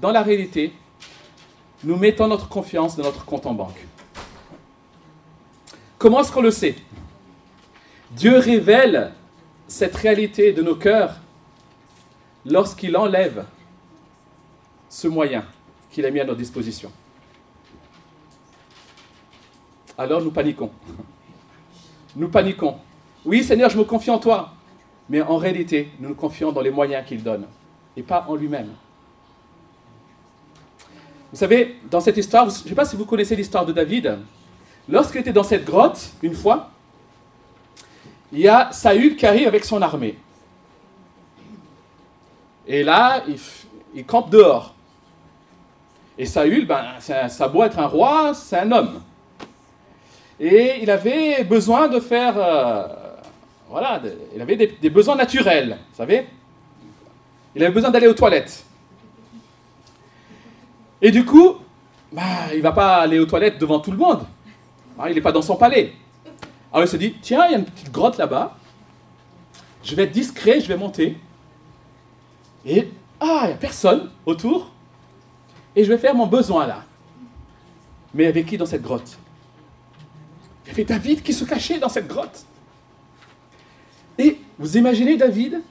dans 0.00 0.10
la 0.10 0.22
réalité, 0.22 0.72
nous 1.84 1.96
mettons 1.96 2.28
notre 2.28 2.48
confiance 2.48 2.96
dans 2.96 3.04
notre 3.04 3.24
compte 3.24 3.46
en 3.46 3.54
banque. 3.54 3.86
Comment 5.98 6.20
est-ce 6.20 6.32
qu'on 6.32 6.42
le 6.42 6.50
sait? 6.50 6.76
Dieu 8.10 8.38
révèle 8.38 9.12
cette 9.68 9.94
réalité 9.94 10.52
de 10.52 10.62
nos 10.62 10.74
cœurs 10.74 11.16
lorsqu'il 12.44 12.96
enlève 12.96 13.44
ce 14.88 15.06
moyen 15.06 15.44
qu'il 15.90 16.04
a 16.04 16.10
mis 16.10 16.20
à 16.20 16.24
notre 16.24 16.38
disposition. 16.38 16.90
Alors 19.96 20.22
nous 20.22 20.30
paniquons. 20.30 20.70
Nous 22.16 22.28
paniquons. 22.28 22.76
Oui 23.24 23.44
Seigneur, 23.44 23.70
je 23.70 23.78
me 23.78 23.84
confie 23.84 24.10
en 24.10 24.18
toi. 24.18 24.54
Mais 25.08 25.22
en 25.22 25.36
réalité, 25.36 25.90
nous 25.98 26.08
nous 26.08 26.14
confions 26.14 26.52
dans 26.52 26.60
les 26.60 26.70
moyens 26.70 27.06
qu'il 27.06 27.22
donne 27.22 27.46
et 27.96 28.02
pas 28.02 28.24
en 28.28 28.36
lui-même. 28.36 28.70
Vous 31.32 31.38
savez, 31.38 31.76
dans 31.90 32.00
cette 32.00 32.16
histoire, 32.16 32.48
je 32.48 32.64
ne 32.64 32.68
sais 32.68 32.74
pas 32.74 32.84
si 32.84 32.96
vous 32.96 33.04
connaissez 33.04 33.36
l'histoire 33.36 33.66
de 33.66 33.72
David. 33.72 34.18
Lorsqu'il 34.88 35.20
était 35.20 35.32
dans 35.32 35.44
cette 35.44 35.64
grotte, 35.64 36.10
une 36.22 36.34
fois, 36.34 36.70
il 38.32 38.40
y 38.40 38.48
a 38.48 38.70
Saül 38.72 39.16
qui 39.16 39.26
arrive 39.26 39.48
avec 39.48 39.64
son 39.64 39.82
armée. 39.82 40.16
Et 42.66 42.84
là, 42.84 43.24
il, 43.94 44.04
campe 44.04 44.30
dehors. 44.30 44.74
Et 46.16 46.26
Saül, 46.26 46.66
ben, 46.66 46.84
ça 47.00 47.48
doit 47.48 47.66
être 47.66 47.78
un 47.78 47.86
roi, 47.86 48.32
c'est 48.34 48.58
un 48.58 48.70
homme. 48.70 49.02
Et 50.38 50.78
il 50.80 50.90
avait 50.90 51.44
besoin 51.44 51.88
de 51.88 52.00
faire. 52.00 52.34
Euh, 52.36 52.86
voilà, 53.68 54.00
il 54.34 54.40
avait 54.40 54.56
des, 54.56 54.90
besoins 54.90 55.16
naturels, 55.16 55.78
vous 55.90 55.96
savez. 55.96 56.26
Il 57.54 57.62
avait 57.62 57.72
besoin 57.74 57.90
d'aller 57.90 58.06
aux 58.06 58.14
toilettes. 58.14 58.64
Et 61.02 61.10
du 61.10 61.24
coup, 61.24 61.56
bah, 62.12 62.22
il 62.52 62.58
ne 62.58 62.62
va 62.62 62.72
pas 62.72 62.96
aller 62.98 63.18
aux 63.18 63.26
toilettes 63.26 63.58
devant 63.58 63.80
tout 63.80 63.90
le 63.90 63.96
monde. 63.96 64.22
Ah, 64.98 65.08
il 65.08 65.14
n'est 65.14 65.20
pas 65.20 65.32
dans 65.32 65.42
son 65.42 65.56
palais. 65.56 65.92
Alors 66.72 66.86
il 66.86 66.88
se 66.88 66.96
dit, 66.96 67.14
tiens, 67.20 67.46
il 67.46 67.52
y 67.52 67.54
a 67.54 67.58
une 67.58 67.64
petite 67.64 67.90
grotte 67.90 68.16
là-bas. 68.16 68.56
Je 69.82 69.94
vais 69.94 70.04
être 70.04 70.12
discret, 70.12 70.60
je 70.60 70.68
vais 70.68 70.76
monter. 70.76 71.16
Et, 72.64 72.90
ah, 73.18 73.40
il 73.44 73.48
n'y 73.48 73.52
a 73.54 73.56
personne 73.56 74.10
autour. 74.26 74.70
Et 75.74 75.84
je 75.84 75.92
vais 75.92 75.98
faire 75.98 76.14
mon 76.14 76.26
besoin 76.26 76.66
là. 76.66 76.84
Mais 78.14 78.26
avec 78.26 78.46
qui 78.46 78.56
dans 78.56 78.66
cette 78.66 78.82
grotte? 78.82 79.18
Il 80.64 80.68
y 80.68 80.72
avait 80.72 80.84
David 80.84 81.22
qui 81.22 81.32
se 81.32 81.44
cachait 81.44 81.78
dans 81.78 81.88
cette 81.88 82.06
grotte. 82.06 82.44
Et 84.18 84.38
vous 84.58 84.76
imaginez 84.76 85.16
David? 85.16 85.62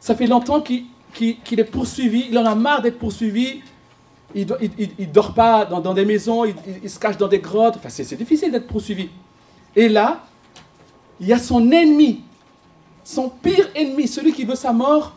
Ça 0.00 0.14
fait 0.14 0.26
longtemps 0.26 0.60
qu'il 0.60 0.86
est 1.20 1.64
poursuivi, 1.70 2.26
il 2.30 2.38
en 2.38 2.44
a 2.44 2.54
marre 2.54 2.82
d'être 2.82 2.98
poursuivi. 2.98 3.62
Il 4.34 4.46
ne 4.48 5.04
dort 5.06 5.32
pas 5.32 5.64
dans, 5.64 5.94
des 5.94 6.04
maisons, 6.04 6.44
il, 6.44 6.90
se 6.90 6.98
cache 6.98 7.16
dans 7.16 7.28
des 7.28 7.38
grottes. 7.38 7.76
Enfin, 7.76 7.88
c'est 7.88 8.16
difficile 8.16 8.50
d'être 8.50 8.66
poursuivi. 8.66 9.08
Et 9.76 9.88
là, 9.88 10.24
il 11.20 11.26
y 11.26 11.32
a 11.32 11.38
son 11.38 11.70
ennemi, 11.70 12.22
son 13.02 13.28
pire 13.28 13.68
ennemi, 13.74 14.08
celui 14.08 14.32
qui 14.32 14.44
veut 14.44 14.54
sa 14.54 14.72
mort, 14.72 15.14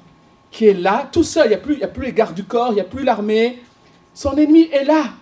qui 0.51 0.65
est 0.65 0.73
là, 0.73 1.07
tout 1.11 1.23
seul. 1.23 1.45
Il 1.45 1.49
n'y 1.77 1.83
a, 1.83 1.87
plus, 1.87 2.05
les 2.05 2.13
gardes 2.13 2.35
du 2.35 2.43
corps, 2.43 2.69
il 2.71 2.75
n'y 2.75 2.81
a 2.81 2.85
plus 2.85 3.03
l'armée. 3.03 3.61
Son 4.13 4.35
ennemi 4.37 4.63
est 4.71 4.83
là. 4.83 5.13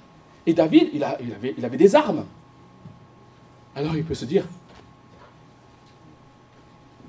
Et 0.45 0.53
David, 0.53 0.89
il 0.93 1.03
avait 1.65 1.77
des 1.77 1.95
armes. 1.95 2.25
Alors 3.75 3.95
il 3.97 4.05
peut 4.05 4.15
se 4.15 4.25
dire, 4.25 4.45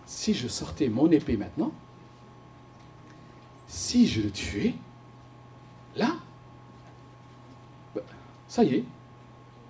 si 0.04 0.34
je 0.34 0.48
sortais 0.48 0.88
mon 0.88 1.10
épée 1.10 1.36
maintenant, 1.36 1.70
si 3.68 4.06
je 4.08 4.22
le 4.22 4.30
tuais, 4.30 4.74
là, 5.94 6.14
bah, 7.94 8.02
ça 8.48 8.64
y 8.64 8.76
est, 8.76 8.84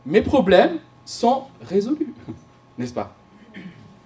mes 0.06 0.22
problèmes 0.22 0.78
sont 1.04 1.44
résolus 1.62 2.14
n'est-ce 2.78 2.94
pas? 2.94 3.14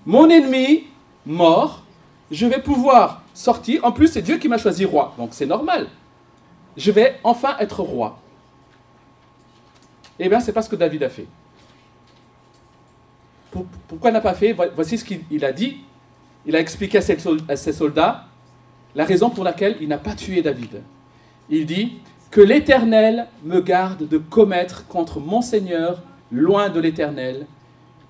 Mon 0.06 0.28
ennemi 0.28 0.84
mort, 1.26 1.82
je 2.30 2.46
vais 2.46 2.60
pouvoir 2.60 3.22
sortir. 3.34 3.84
En 3.84 3.92
plus, 3.92 4.08
c'est 4.08 4.22
Dieu 4.22 4.38
qui 4.38 4.48
m'a 4.48 4.58
choisi 4.58 4.84
roi, 4.84 5.14
donc 5.18 5.30
c'est 5.32 5.46
normal. 5.46 5.88
Je 6.76 6.90
vais 6.90 7.18
enfin 7.24 7.56
être 7.58 7.80
roi. 7.82 8.18
Eh 10.18 10.28
bien, 10.28 10.40
c'est 10.40 10.52
pas 10.52 10.62
ce 10.62 10.68
que 10.68 10.76
David 10.76 11.02
a 11.02 11.08
fait. 11.08 11.26
Pourquoi 13.88 14.10
il 14.10 14.12
n'a 14.12 14.20
pas 14.20 14.34
fait? 14.34 14.52
Voici 14.52 14.96
ce 14.98 15.04
qu'il 15.04 15.44
a 15.44 15.52
dit. 15.52 15.78
Il 16.46 16.54
a 16.56 16.60
expliqué 16.60 16.98
à 16.98 17.56
ses 17.56 17.72
soldats 17.72 18.26
la 18.94 19.04
raison 19.04 19.30
pour 19.30 19.44
laquelle 19.44 19.76
il 19.80 19.88
n'a 19.88 19.98
pas 19.98 20.14
tué 20.14 20.40
David. 20.40 20.82
Il 21.48 21.66
dit 21.66 21.98
que 22.30 22.40
l'Éternel 22.40 23.26
me 23.44 23.60
garde 23.60 24.06
de 24.08 24.18
commettre 24.18 24.86
contre 24.86 25.20
mon 25.20 25.42
Seigneur, 25.42 26.02
loin 26.30 26.68
de 26.68 26.80
l'Éternel, 26.80 27.46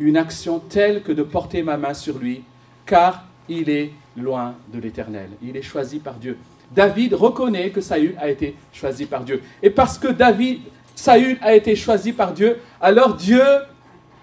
une 0.01 0.17
action 0.17 0.59
telle 0.59 1.03
que 1.03 1.13
de 1.13 1.23
porter 1.23 1.63
ma 1.63 1.77
main 1.77 1.95
sur 1.95 2.19
lui, 2.19 2.43
car 2.87 3.25
il 3.49 3.69
est 3.69 3.93
loin 4.17 4.55
de 4.73 4.81
l'Éternel. 4.81 5.29
Il 5.43 5.57
est 5.57 5.63
choisi 5.63 5.99
par 5.99 6.15
Dieu. 6.15 6.39
David 6.73 7.15
reconnaît 7.15 7.71
que 7.71 7.81
Saül 7.81 8.17
a 8.19 8.31
été 8.31 8.57
choisi 8.73 9.05
par 9.05 9.23
Dieu. 9.23 9.43
Et 9.63 9.71
parce 9.71 9.99
que 9.99 10.09
David, 10.09 10.61
Saül 10.95 11.39
a 11.43 11.55
été 11.55 11.77
choisi 11.77 12.13
par 12.13 12.33
Dieu, 12.33 12.59
alors 12.81 13.15
Dieu 13.15 13.43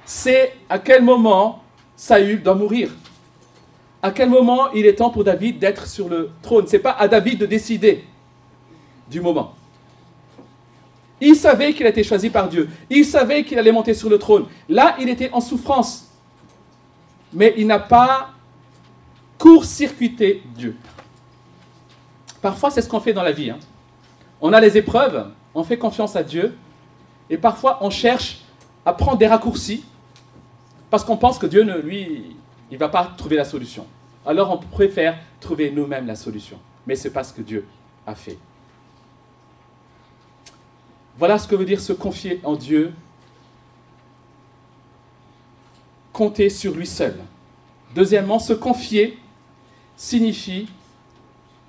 sait 0.05 0.53
à 0.67 0.79
quel 0.79 1.03
moment 1.03 1.61
Saül 1.95 2.41
doit 2.41 2.55
mourir. 2.55 2.89
À 4.01 4.11
quel 4.11 4.29
moment 4.29 4.71
il 4.73 4.85
est 4.85 4.95
temps 4.95 5.09
pour 5.09 5.23
David 5.23 5.59
d'être 5.59 5.87
sur 5.87 6.09
le 6.09 6.31
trône. 6.41 6.67
Ce 6.67 6.73
n'est 6.73 6.81
pas 6.81 6.91
à 6.91 7.07
David 7.07 7.39
de 7.39 7.45
décider 7.45 8.03
du 9.09 9.21
moment. 9.21 9.56
Il 11.19 11.35
savait 11.35 11.73
qu'il 11.73 11.85
a 11.85 11.89
été 11.89 12.03
choisi 12.03 12.29
par 12.29 12.47
Dieu. 12.47 12.69
Il 12.89 13.05
savait 13.05 13.43
qu'il 13.43 13.57
allait 13.57 13.71
monter 13.71 13.93
sur 13.93 14.09
le 14.09 14.19
trône. 14.19 14.45
Là, 14.69 14.95
il 14.99 15.09
était 15.09 15.31
en 15.31 15.41
souffrance. 15.41 16.11
Mais 17.33 17.53
il 17.57 17.67
n'a 17.67 17.79
pas 17.79 18.29
court-circuité 19.37 20.43
Dieu. 20.55 20.75
Parfois, 22.41 22.69
c'est 22.69 22.81
ce 22.81 22.89
qu'on 22.89 22.99
fait 22.99 23.13
dans 23.13 23.23
la 23.23 23.31
vie. 23.31 23.49
Hein. 23.49 23.59
On 24.41 24.53
a 24.53 24.61
les 24.61 24.77
épreuves, 24.77 25.27
on 25.55 25.63
fait 25.63 25.77
confiance 25.77 26.15
à 26.15 26.23
Dieu, 26.23 26.55
et 27.29 27.37
parfois 27.37 27.79
on 27.81 27.89
cherche 27.89 28.43
à 28.85 28.93
prendre 28.93 29.17
des 29.17 29.27
raccourcis 29.27 29.83
parce 30.89 31.03
qu'on 31.03 31.17
pense 31.17 31.37
que 31.37 31.47
Dieu, 31.47 31.63
ne, 31.63 31.77
lui, 31.77 32.37
ne 32.71 32.77
va 32.77 32.87
pas 32.89 33.13
trouver 33.17 33.35
la 33.35 33.43
solution. 33.43 33.85
Alors 34.25 34.51
on 34.51 34.57
préfère 34.57 35.17
trouver 35.39 35.71
nous-mêmes 35.71 36.07
la 36.07 36.15
solution. 36.15 36.57
Mais 36.85 36.95
ce 36.95 37.07
n'est 37.07 37.13
pas 37.13 37.23
ce 37.23 37.33
que 37.33 37.41
Dieu 37.41 37.65
a 38.05 38.15
fait. 38.15 38.37
Voilà 41.17 41.39
ce 41.39 41.47
que 41.47 41.55
veut 41.55 41.65
dire 41.65 41.81
se 41.81 41.93
confier 41.93 42.39
en 42.43 42.55
Dieu, 42.55 42.93
compter 46.13 46.49
sur 46.49 46.75
lui 46.75 46.85
seul. 46.85 47.15
Deuxièmement, 47.95 48.39
se 48.39 48.53
confier 48.53 49.17
signifie 49.95 50.67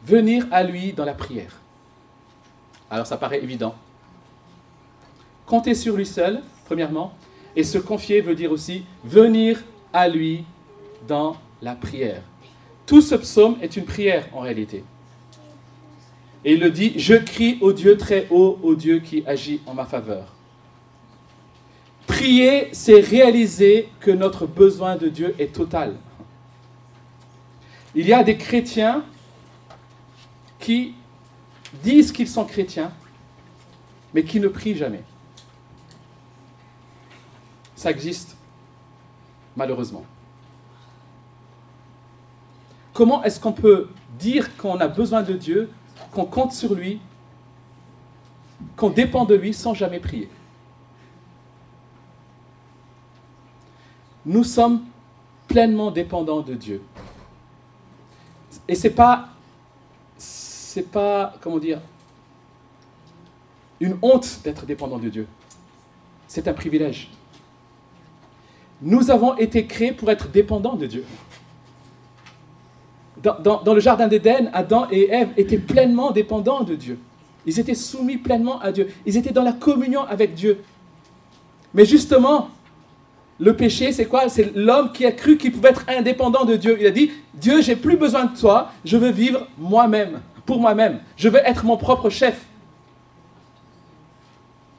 venir 0.05 0.47
à 0.51 0.63
lui 0.63 0.93
dans 0.93 1.05
la 1.05 1.15
prière. 1.15 1.61
Alors 2.91 3.07
ça 3.07 3.17
paraît 3.17 3.43
évident. 3.43 3.75
Compter 5.47 5.75
sur 5.75 5.97
lui 5.97 6.07
seul, 6.07 6.43
premièrement, 6.67 7.15
et 7.57 7.65
se 7.65 7.79
confier 7.79 8.21
veut 8.21 8.35
dire 8.35 8.53
aussi 8.53 8.85
venir 9.05 9.63
à 9.93 10.09
lui 10.09 10.45
dans 11.07 11.37
la 11.63 11.75
prière. 11.75 12.23
Tout 12.87 13.01
ce 13.01 13.15
psaume 13.15 13.57
est 13.63 13.77
une 13.77 13.85
prière 13.85 14.27
en 14.35 14.41
réalité. 14.41 14.85
Et 16.45 16.55
il 16.55 16.61
le 16.61 16.71
dit, 16.71 16.95
je 16.97 17.15
crie 17.15 17.59
au 17.61 17.73
Dieu 17.73 17.97
très 17.97 18.27
haut, 18.31 18.59
au 18.63 18.75
Dieu 18.75 19.01
qui 19.01 19.25
agit 19.27 19.61
en 19.67 19.75
ma 19.75 19.85
faveur. 19.85 20.35
Prier, 22.07 22.69
c'est 22.73 23.01
réaliser 23.01 23.89
que 24.01 24.11
notre 24.11 24.47
besoin 24.47 24.97
de 24.97 25.09
Dieu 25.09 25.35
est 25.39 25.53
total. 25.53 25.97
Il 27.95 28.07
y 28.07 28.13
a 28.13 28.23
des 28.23 28.37
chrétiens 28.37 29.05
qui 30.59 30.95
disent 31.83 32.13
qu'ils 32.13 32.29
sont 32.29 32.45
chrétiens, 32.45 32.93
mais 34.15 34.25
qui 34.25 34.41
ne 34.41 34.49
prient 34.49 34.77
jamais. 34.77 35.03
Ça 37.75 37.91
existe, 37.91 38.37
malheureusement. 39.57 40.05
Comment 42.93 43.23
est-ce 43.23 43.39
qu'on 43.39 43.53
peut 43.53 43.89
dire 44.19 44.57
qu'on 44.57 44.79
a 44.79 44.89
besoin 44.89 45.23
de 45.23 45.35
Dieu, 45.35 45.71
qu'on 46.13 46.25
compte 46.25 46.53
sur 46.53 46.75
lui, 46.75 47.01
qu'on 48.77 48.91
dépend 48.91 49.25
de 49.25 49.35
lui 49.35 49.55
sans 49.55 49.75
jamais 49.75 50.01
prier 50.01 50.29
Nous 54.27 54.45
sommes 54.45 54.83
pleinement 55.47 55.91
dépendants 55.91 56.43
de 56.43 56.55
Dieu. 56.55 56.83
Et 58.69 58.75
c'est 58.75 58.91
pas 58.91 59.29
c'est 60.19 60.91
pas 60.91 61.35
comment 61.41 61.59
dire 61.59 61.81
une 63.81 63.97
honte 64.03 64.41
d'être 64.45 64.67
dépendant 64.67 64.99
de 64.99 65.09
Dieu. 65.09 65.27
C'est 66.27 66.47
un 66.47 66.53
privilège. 66.53 67.11
Nous 68.83 69.11
avons 69.11 69.37
été 69.39 69.67
créés 69.67 69.93
pour 69.93 70.11
être 70.11 70.29
dépendants 70.29 70.75
de 70.77 70.87
Dieu. 70.87 71.05
Dans, 73.23 73.75
le 73.75 73.81
jardin 73.81 74.07
d'Éden, 74.09 74.51
Adam 74.53 74.87
et 74.91 75.11
Ève 75.11 75.31
étaient 75.37 75.59
pleinement 75.59 76.13
dépendants 76.13 76.63
de 76.63 76.75
Dieu. 76.75 76.99
Ils 77.47 77.59
étaient 77.59 77.75
soumis 77.75 78.17
pleinement 78.17 78.61
à 78.61 78.73
Dieu. 78.73 78.89
Ils 79.07 79.17
étaient 79.17 79.33
dans 79.33 79.43
la 79.43 79.53
communion 79.53 80.03
avec 80.03 80.35
Dieu. 80.35 80.63
Mais 81.75 81.85
justement, 81.85 82.51
le 83.41 83.55
péché, 83.55 83.93
c'est 83.93 84.07
quoi? 84.07 84.29
C'est 84.29 84.55
l'homme 84.55 84.93
qui 84.93 85.07
a 85.07 85.13
cru 85.13 85.37
qu'il 85.37 85.53
pouvait 85.53 85.71
être 85.71 85.85
indépendant 85.89 86.45
de 86.45 86.57
Dieu. 86.57 86.77
Il 86.81 86.87
a 86.87 86.91
dit, 86.91 87.11
Dieu, 87.35 87.63
j'ai 87.63 87.77
plus 87.77 87.97
besoin 87.97 88.27
de 88.27 88.39
toi, 88.39 88.73
je 88.85 88.97
veux 88.97 89.11
vivre 89.11 89.47
moi-même, 89.59 90.21
pour 90.45 90.61
moi-même. 90.61 91.01
Je 91.17 91.29
veux 91.29 91.41
être 91.45 91.65
mon 91.65 91.77
propre 91.77 92.11
chef. 92.11 92.45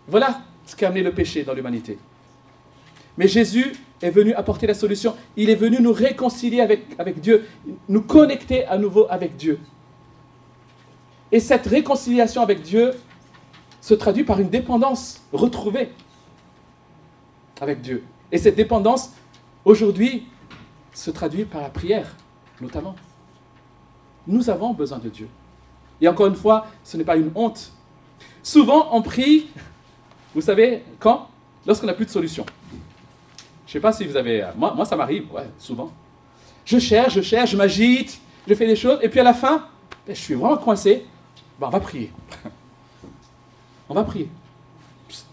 Voilà 0.08 0.42
ce 0.66 0.76
qui 0.76 0.86
a 0.86 0.88
amené 0.88 1.04
le 1.04 1.12
péché 1.12 1.44
dans 1.44 1.54
l'humanité. 1.54 1.98
Mais 3.20 3.28
Jésus 3.28 3.74
est 4.02 4.12
venu 4.12 4.34
apporter 4.34 4.66
la 4.66 4.74
solution. 4.74 5.14
Il 5.36 5.50
est 5.50 5.56
venu 5.56 5.82
nous 5.82 5.92
réconcilier 5.92 6.62
avec, 6.62 7.20
Dieu, 7.20 7.46
nous 7.90 8.02
connecter 8.02 8.66
à 8.66 8.78
nouveau 8.78 9.08
avec 9.10 9.36
Dieu. 9.36 9.60
Et 11.30 11.42
cette 11.42 11.68
réconciliation 11.68 12.42
avec 12.42 12.62
Dieu 12.62 12.94
se 13.82 13.94
traduit 13.94 14.24
par 14.24 14.40
une 14.40 14.50
dépendance 14.50 15.22
retrouvée 15.34 15.92
avec 17.60 17.82
Dieu. 17.82 18.04
Et 18.32 18.38
cette 18.38 18.56
dépendance, 18.56 19.12
aujourd'hui, 19.66 20.26
se 20.94 21.12
traduit 21.12 21.44
par 21.44 21.62
la 21.62 21.70
prière, 21.70 22.16
notamment. 22.62 22.96
Nous 24.28 24.50
avons 24.50 24.74
besoin 24.74 24.98
de 24.98 25.10
Dieu. 25.10 25.28
Et 26.00 26.08
encore 26.08 26.28
une 26.28 26.36
fois, 26.36 26.68
ce 26.86 26.96
n'est 26.96 27.04
pas 27.04 27.18
une 27.18 27.32
honte. 27.36 27.74
Souvent, 28.44 28.88
on 28.94 29.02
prie, 29.02 29.50
vous 30.34 30.42
savez, 30.42 30.84
quand? 31.00 31.28
Lorsqu'on 31.68 31.88
n'a 31.88 31.94
plus 31.94 32.06
de 32.06 32.12
solution. 32.12 32.46
Je 33.70 33.78
ne 33.78 33.82
sais 33.82 33.82
pas 33.82 33.94
si 33.94 34.04
vous 34.04 34.18
avez... 34.18 34.48
Moi, 34.58 34.74
moi 34.74 34.84
ça 34.84 34.96
m'arrive, 34.96 35.32
ouais, 35.32 35.48
souvent. 35.60 35.92
Je 36.66 36.80
cherche, 36.80 37.14
je 37.14 37.22
cherche, 37.22 37.52
je 37.52 37.58
m'agite, 37.58 38.20
je 38.48 38.56
fais 38.56 38.66
des 38.66 38.76
choses, 38.76 38.98
et 39.04 39.10
puis 39.10 39.20
à 39.20 39.24
la 39.24 39.36
fin, 39.36 39.68
ben, 40.08 40.16
je 40.16 40.20
suis 40.20 40.34
vraiment 40.34 40.58
coincé. 40.58 41.06
Ben, 41.60 41.68
on 41.68 41.70
va 41.70 41.80
prier. 41.80 42.12
on 43.90 43.94
va 43.94 44.04
prier. 44.04 44.28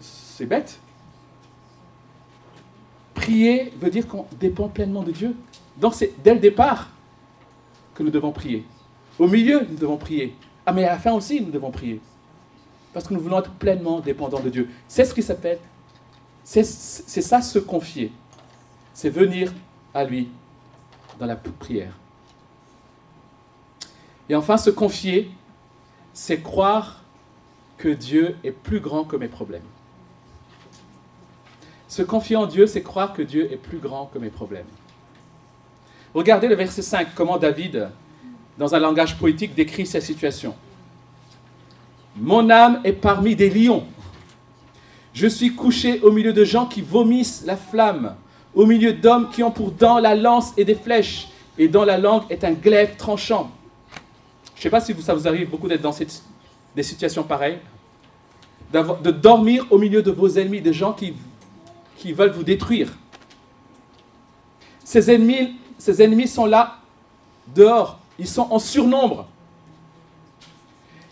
C'est 0.02 0.44
bête, 0.44 0.78
Prier 3.14 3.72
veut 3.80 3.88
dire 3.88 4.06
qu'on 4.06 4.26
dépend 4.38 4.68
pleinement 4.68 5.02
de 5.02 5.12
Dieu. 5.12 5.34
Donc 5.78 5.94
c'est 5.94 6.12
dès 6.22 6.34
le 6.34 6.40
départ 6.40 6.90
que 7.94 8.02
nous 8.02 8.10
devons 8.10 8.32
prier. 8.32 8.66
Au 9.18 9.28
milieu, 9.28 9.66
nous 9.66 9.78
devons 9.78 9.96
prier. 9.96 10.36
Ah, 10.66 10.74
mais 10.74 10.84
à 10.84 10.92
la 10.92 10.98
fin 10.98 11.12
aussi, 11.12 11.40
nous 11.40 11.50
devons 11.50 11.70
prier. 11.70 12.02
Parce 12.92 13.08
que 13.08 13.14
nous 13.14 13.20
voulons 13.20 13.38
être 13.38 13.52
pleinement 13.52 14.00
dépendants 14.00 14.40
de 14.40 14.50
Dieu. 14.50 14.68
C'est 14.88 15.06
ce 15.06 15.14
qui 15.14 15.22
s'appelle, 15.22 15.58
c'est 16.44 16.62
ça 16.62 17.40
se 17.40 17.58
confier. 17.58 18.12
C'est 18.96 19.10
venir 19.10 19.52
à 19.92 20.04
lui 20.04 20.30
dans 21.18 21.26
la 21.26 21.36
prière. 21.36 21.92
Et 24.30 24.34
enfin, 24.34 24.56
se 24.56 24.70
confier, 24.70 25.30
c'est 26.14 26.40
croire 26.40 27.02
que 27.76 27.90
Dieu 27.90 28.36
est 28.42 28.52
plus 28.52 28.80
grand 28.80 29.04
que 29.04 29.16
mes 29.16 29.28
problèmes. 29.28 29.66
Se 31.88 32.00
confier 32.00 32.36
en 32.36 32.46
Dieu, 32.46 32.66
c'est 32.66 32.80
croire 32.80 33.12
que 33.12 33.20
Dieu 33.20 33.52
est 33.52 33.58
plus 33.58 33.76
grand 33.76 34.06
que 34.06 34.18
mes 34.18 34.30
problèmes. 34.30 34.64
Regardez 36.14 36.48
le 36.48 36.54
verset 36.54 36.80
5, 36.80 37.08
comment 37.14 37.36
David, 37.36 37.90
dans 38.56 38.74
un 38.74 38.78
langage 38.78 39.18
poétique, 39.18 39.54
décrit 39.54 39.84
sa 39.84 40.00
situation. 40.00 40.54
Mon 42.16 42.48
âme 42.48 42.80
est 42.82 42.94
parmi 42.94 43.36
des 43.36 43.50
lions. 43.50 43.86
Je 45.12 45.26
suis 45.26 45.54
couché 45.54 46.00
au 46.00 46.10
milieu 46.10 46.32
de 46.32 46.44
gens 46.44 46.64
qui 46.64 46.80
vomissent 46.80 47.44
la 47.44 47.58
flamme, 47.58 48.16
au 48.56 48.66
milieu 48.66 48.94
d'hommes 48.94 49.28
qui 49.30 49.42
ont 49.42 49.50
pour 49.52 49.70
dents 49.70 50.00
la 50.00 50.16
lance 50.16 50.52
et 50.56 50.64
des 50.64 50.74
flèches, 50.74 51.28
et 51.58 51.68
dont 51.68 51.84
la 51.84 51.98
langue 51.98 52.22
est 52.30 52.42
un 52.42 52.52
glaive 52.52 52.96
tranchant. 52.96 53.50
Je 54.54 54.60
ne 54.60 54.62
sais 54.62 54.70
pas 54.70 54.80
si 54.80 54.94
ça 55.02 55.14
vous 55.14 55.28
arrive 55.28 55.50
beaucoup 55.50 55.68
d'être 55.68 55.82
dans 55.82 55.94
des 56.74 56.82
situations 56.82 57.22
pareilles, 57.22 57.58
de 58.72 59.10
dormir 59.10 59.66
au 59.70 59.78
milieu 59.78 60.02
de 60.02 60.10
vos 60.10 60.28
ennemis, 60.28 60.62
des 60.62 60.72
gens 60.72 60.94
qui 60.94 62.12
veulent 62.12 62.32
vous 62.32 62.42
détruire. 62.42 62.92
Ces 64.82 65.02
ces 65.78 66.02
ennemis 66.02 66.28
sont 66.28 66.46
là, 66.46 66.78
dehors. 67.54 67.98
Ils 68.18 68.26
sont 68.26 68.48
en 68.50 68.58
surnombre. 68.58 69.28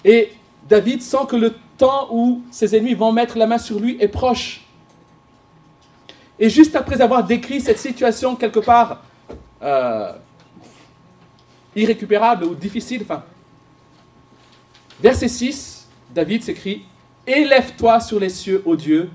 Et 0.02 0.32
David 0.66 1.02
sent 1.02 1.26
que 1.28 1.36
le 1.36 1.54
temps 1.76 2.08
où 2.10 2.42
ses 2.50 2.74
ennemis 2.74 2.94
vont 2.94 3.12
mettre 3.12 3.36
la 3.36 3.46
main 3.46 3.58
sur 3.58 3.78
lui 3.78 3.98
est 4.00 4.08
proche. 4.08 4.63
Et 6.38 6.50
juste 6.50 6.74
après 6.74 7.00
avoir 7.00 7.24
décrit 7.24 7.60
cette 7.60 7.78
situation 7.78 8.34
quelque 8.36 8.58
part 8.58 9.02
euh, 9.62 10.12
irrécupérable 11.76 12.44
ou 12.44 12.54
difficile, 12.54 13.02
enfin, 13.02 13.22
verset 15.00 15.28
6, 15.28 15.88
David 16.10 16.42
s'écrit 16.42 16.84
Élève-toi 17.26 18.00
sur 18.00 18.20
les 18.20 18.28
cieux, 18.28 18.62
ô 18.66 18.76
Dieu, 18.76 19.10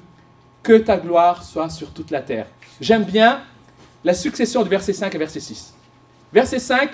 que 0.63 0.77
ta 0.77 0.97
gloire 0.97 1.43
soit 1.43 1.69
sur 1.69 1.91
toute 1.91 2.09
la 2.09 2.21
terre. 2.21 2.47
J'aime 2.81 3.03
bien 3.03 3.41
la 4.03 4.13
succession 4.13 4.63
de 4.63 4.69
verset 4.69 4.93
5 4.93 5.13
et 5.13 5.17
verset 5.17 5.39
6. 5.39 5.73
Verset 6.33 6.59
5, 6.59 6.89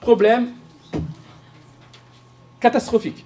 problème 0.00 0.52
catastrophique. 2.58 3.24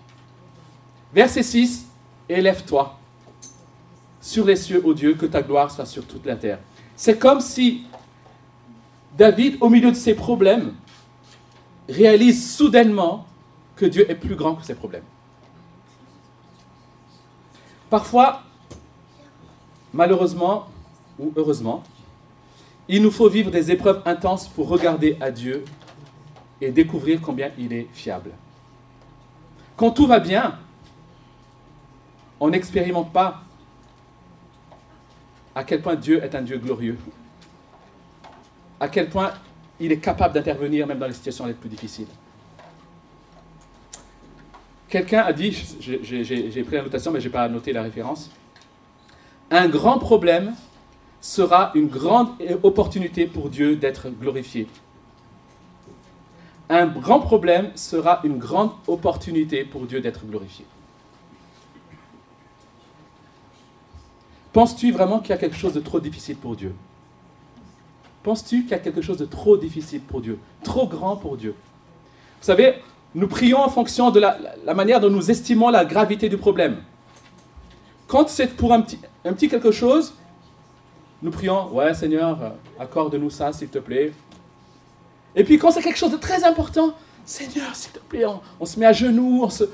Verset 1.12 1.42
6, 1.42 1.86
élève-toi 2.28 2.98
sur 4.24 4.46
les 4.46 4.56
cieux, 4.56 4.80
ô 4.84 4.94
Dieu, 4.94 5.14
que 5.14 5.26
ta 5.26 5.42
gloire 5.42 5.70
soit 5.70 5.84
sur 5.84 6.06
toute 6.06 6.24
la 6.24 6.36
terre. 6.36 6.58
C'est 6.96 7.18
comme 7.18 7.40
si 7.40 7.84
David, 9.16 9.58
au 9.60 9.68
milieu 9.68 9.90
de 9.90 9.96
ses 9.96 10.14
problèmes, 10.14 10.72
réalise 11.88 12.56
soudainement 12.56 13.26
que 13.76 13.84
Dieu 13.84 14.10
est 14.10 14.14
plus 14.14 14.34
grand 14.34 14.54
que 14.54 14.64
ses 14.64 14.74
problèmes. 14.74 15.04
Parfois, 17.90 18.42
Malheureusement, 19.94 20.66
ou 21.20 21.32
heureusement, 21.36 21.84
il 22.88 23.00
nous 23.00 23.12
faut 23.12 23.28
vivre 23.28 23.52
des 23.52 23.70
épreuves 23.70 24.02
intenses 24.04 24.48
pour 24.48 24.68
regarder 24.68 25.16
à 25.20 25.30
Dieu 25.30 25.64
et 26.60 26.72
découvrir 26.72 27.20
combien 27.20 27.52
il 27.56 27.72
est 27.72 27.86
fiable. 27.92 28.32
Quand 29.76 29.92
tout 29.92 30.08
va 30.08 30.18
bien, 30.18 30.58
on 32.40 32.48
n'expérimente 32.50 33.12
pas 33.12 33.42
à 35.54 35.64
quel 35.64 35.80
point 35.82 35.94
Dieu 35.94 36.22
est 36.22 36.34
un 36.34 36.42
Dieu 36.42 36.58
glorieux, 36.58 36.98
à 38.80 38.88
quel 38.88 39.08
point 39.08 39.32
il 39.80 39.92
est 39.92 39.98
capable 39.98 40.34
d'intervenir 40.34 40.86
même 40.86 40.98
dans 40.98 41.06
les 41.06 41.12
situations 41.12 41.46
les 41.46 41.54
plus 41.54 41.68
difficiles? 41.68 42.08
Quelqu'un 44.88 45.22
a 45.22 45.32
dit, 45.32 45.50
j'ai 45.80 46.62
pris 46.62 46.76
la 46.76 46.82
notation 46.82 47.10
mais 47.10 47.20
je 47.20 47.26
n'ai 47.26 47.32
pas 47.32 47.48
noté 47.48 47.72
la 47.72 47.82
référence, 47.82 48.30
un 49.50 49.68
grand 49.68 49.98
problème 49.98 50.54
sera 51.20 51.72
une 51.74 51.88
grande 51.88 52.28
opportunité 52.62 53.26
pour 53.26 53.48
Dieu 53.48 53.76
d'être 53.76 54.10
glorifié. 54.10 54.68
un 56.68 56.86
grand 56.86 57.20
problème 57.20 57.70
sera 57.74 58.20
une 58.24 58.38
grande 58.38 58.70
opportunité 58.86 59.64
pour 59.64 59.86
Dieu 59.86 60.00
d'être 60.00 60.24
glorifié. 60.26 60.64
Penses-tu 64.54 64.92
vraiment 64.92 65.18
qu'il 65.18 65.30
y 65.30 65.32
a 65.32 65.36
quelque 65.36 65.56
chose 65.56 65.72
de 65.72 65.80
trop 65.80 65.98
difficile 65.98 66.36
pour 66.36 66.54
Dieu? 66.54 66.72
Penses-tu 68.22 68.62
qu'il 68.62 68.70
y 68.70 68.74
a 68.74 68.78
quelque 68.78 69.02
chose 69.02 69.18
de 69.18 69.24
trop 69.24 69.56
difficile 69.56 70.00
pour 70.00 70.20
Dieu? 70.20 70.38
Trop 70.62 70.86
grand 70.86 71.16
pour 71.16 71.36
Dieu? 71.36 71.56
Vous 72.40 72.46
savez, 72.46 72.76
nous 73.16 73.26
prions 73.26 73.58
en 73.58 73.68
fonction 73.68 74.12
de 74.12 74.20
la, 74.20 74.38
manière 74.72 75.00
dont 75.00 75.10
nous 75.10 75.28
estimons 75.28 75.70
la 75.70 75.84
gravité 75.84 76.28
du 76.28 76.36
problème. 76.36 76.76
Quand 78.06 78.28
c'est 78.28 78.54
pour 78.54 78.72
un 78.72 78.82
petit, 78.82 79.48
quelque 79.48 79.72
chose, 79.72 80.14
nous 81.20 81.32
prions, 81.32 81.74
ouais 81.74 81.92
Seigneur, 81.92 82.54
accorde-nous 82.78 83.30
ça 83.30 83.52
s'il 83.52 83.68
te 83.68 83.80
plaît. 83.80 84.12
Et 85.34 85.42
puis 85.42 85.58
quand 85.58 85.72
c'est 85.72 85.82
quelque 85.82 85.98
chose 85.98 86.12
de 86.12 86.16
très 86.16 86.44
important, 86.44 86.94
Seigneur, 87.26 87.74
s'il 87.74 87.90
te 87.90 87.98
plaît, 87.98 88.24
on, 88.60 88.66
se 88.66 88.78
met 88.78 88.86
à 88.86 88.92
genoux, 88.92 89.40
on 89.42 89.50
se, 89.50 89.64
vous 89.64 89.70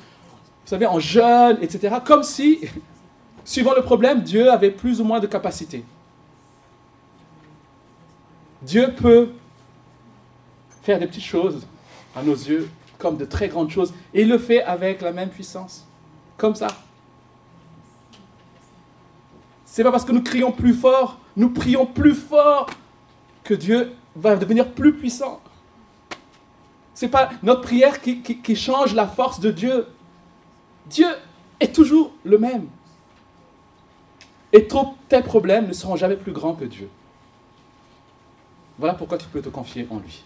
savez, 0.64 0.86
en 0.86 0.98
jeûne, 0.98 1.58
etc. 1.60 1.96
Comme 2.02 2.22
si 2.22 2.60
Suivant 3.44 3.74
le 3.74 3.82
problème, 3.82 4.22
Dieu 4.22 4.50
avait 4.50 4.70
plus 4.70 5.00
ou 5.00 5.04
moins 5.04 5.20
de 5.20 5.26
capacité. 5.26 5.84
Dieu 8.62 8.92
peut 8.94 9.30
faire 10.82 10.98
des 10.98 11.06
petites 11.06 11.24
choses 11.24 11.66
à 12.14 12.22
nos 12.22 12.34
yeux 12.34 12.68
comme 12.98 13.16
de 13.16 13.24
très 13.24 13.48
grandes 13.48 13.70
choses 13.70 13.94
et 14.12 14.22
il 14.22 14.28
le 14.28 14.38
fait 14.38 14.62
avec 14.62 15.00
la 15.00 15.12
même 15.12 15.30
puissance. 15.30 15.86
Comme 16.36 16.54
ça. 16.54 16.68
C'est 19.64 19.82
pas 19.82 19.90
parce 19.90 20.04
que 20.04 20.12
nous 20.12 20.22
crions 20.22 20.52
plus 20.52 20.74
fort, 20.74 21.18
nous 21.36 21.50
prions 21.50 21.86
plus 21.86 22.14
fort 22.14 22.68
que 23.44 23.54
Dieu 23.54 23.92
va 24.16 24.36
devenir 24.36 24.70
plus 24.72 24.92
puissant. 24.92 25.40
C'est 26.92 27.08
pas 27.08 27.30
notre 27.42 27.62
prière 27.62 28.00
qui, 28.00 28.20
qui 28.20 28.56
change 28.56 28.94
la 28.94 29.06
force 29.06 29.40
de 29.40 29.50
Dieu. 29.50 29.86
Dieu 30.86 31.08
est 31.60 31.74
toujours 31.74 32.12
le 32.24 32.36
même. 32.36 32.66
Et 34.52 34.66
tous 34.66 34.94
tes 35.08 35.22
problèmes 35.22 35.68
ne 35.68 35.72
seront 35.72 35.96
jamais 35.96 36.16
plus 36.16 36.32
grands 36.32 36.54
que 36.54 36.64
Dieu. 36.64 36.88
Voilà 38.78 38.94
pourquoi 38.94 39.18
tu 39.18 39.26
peux 39.26 39.42
te 39.42 39.48
confier 39.48 39.86
en 39.90 39.98
lui. 39.98 40.24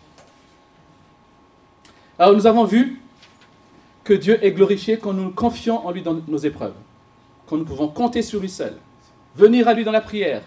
Alors 2.18 2.34
nous 2.34 2.46
avons 2.46 2.64
vu 2.64 3.00
que 4.04 4.14
Dieu 4.14 4.38
est 4.44 4.52
glorifié 4.52 4.98
quand 4.98 5.12
nous 5.12 5.24
nous 5.24 5.30
confions 5.30 5.84
en 5.86 5.90
lui 5.90 6.02
dans 6.02 6.14
nos 6.28 6.38
épreuves, 6.38 6.74
quand 7.46 7.56
nous 7.56 7.64
pouvons 7.64 7.88
compter 7.88 8.22
sur 8.22 8.40
lui 8.40 8.48
seul, 8.48 8.76
venir 9.34 9.66
à 9.66 9.74
lui 9.74 9.84
dans 9.84 9.90
la 9.90 10.00
prière 10.00 10.42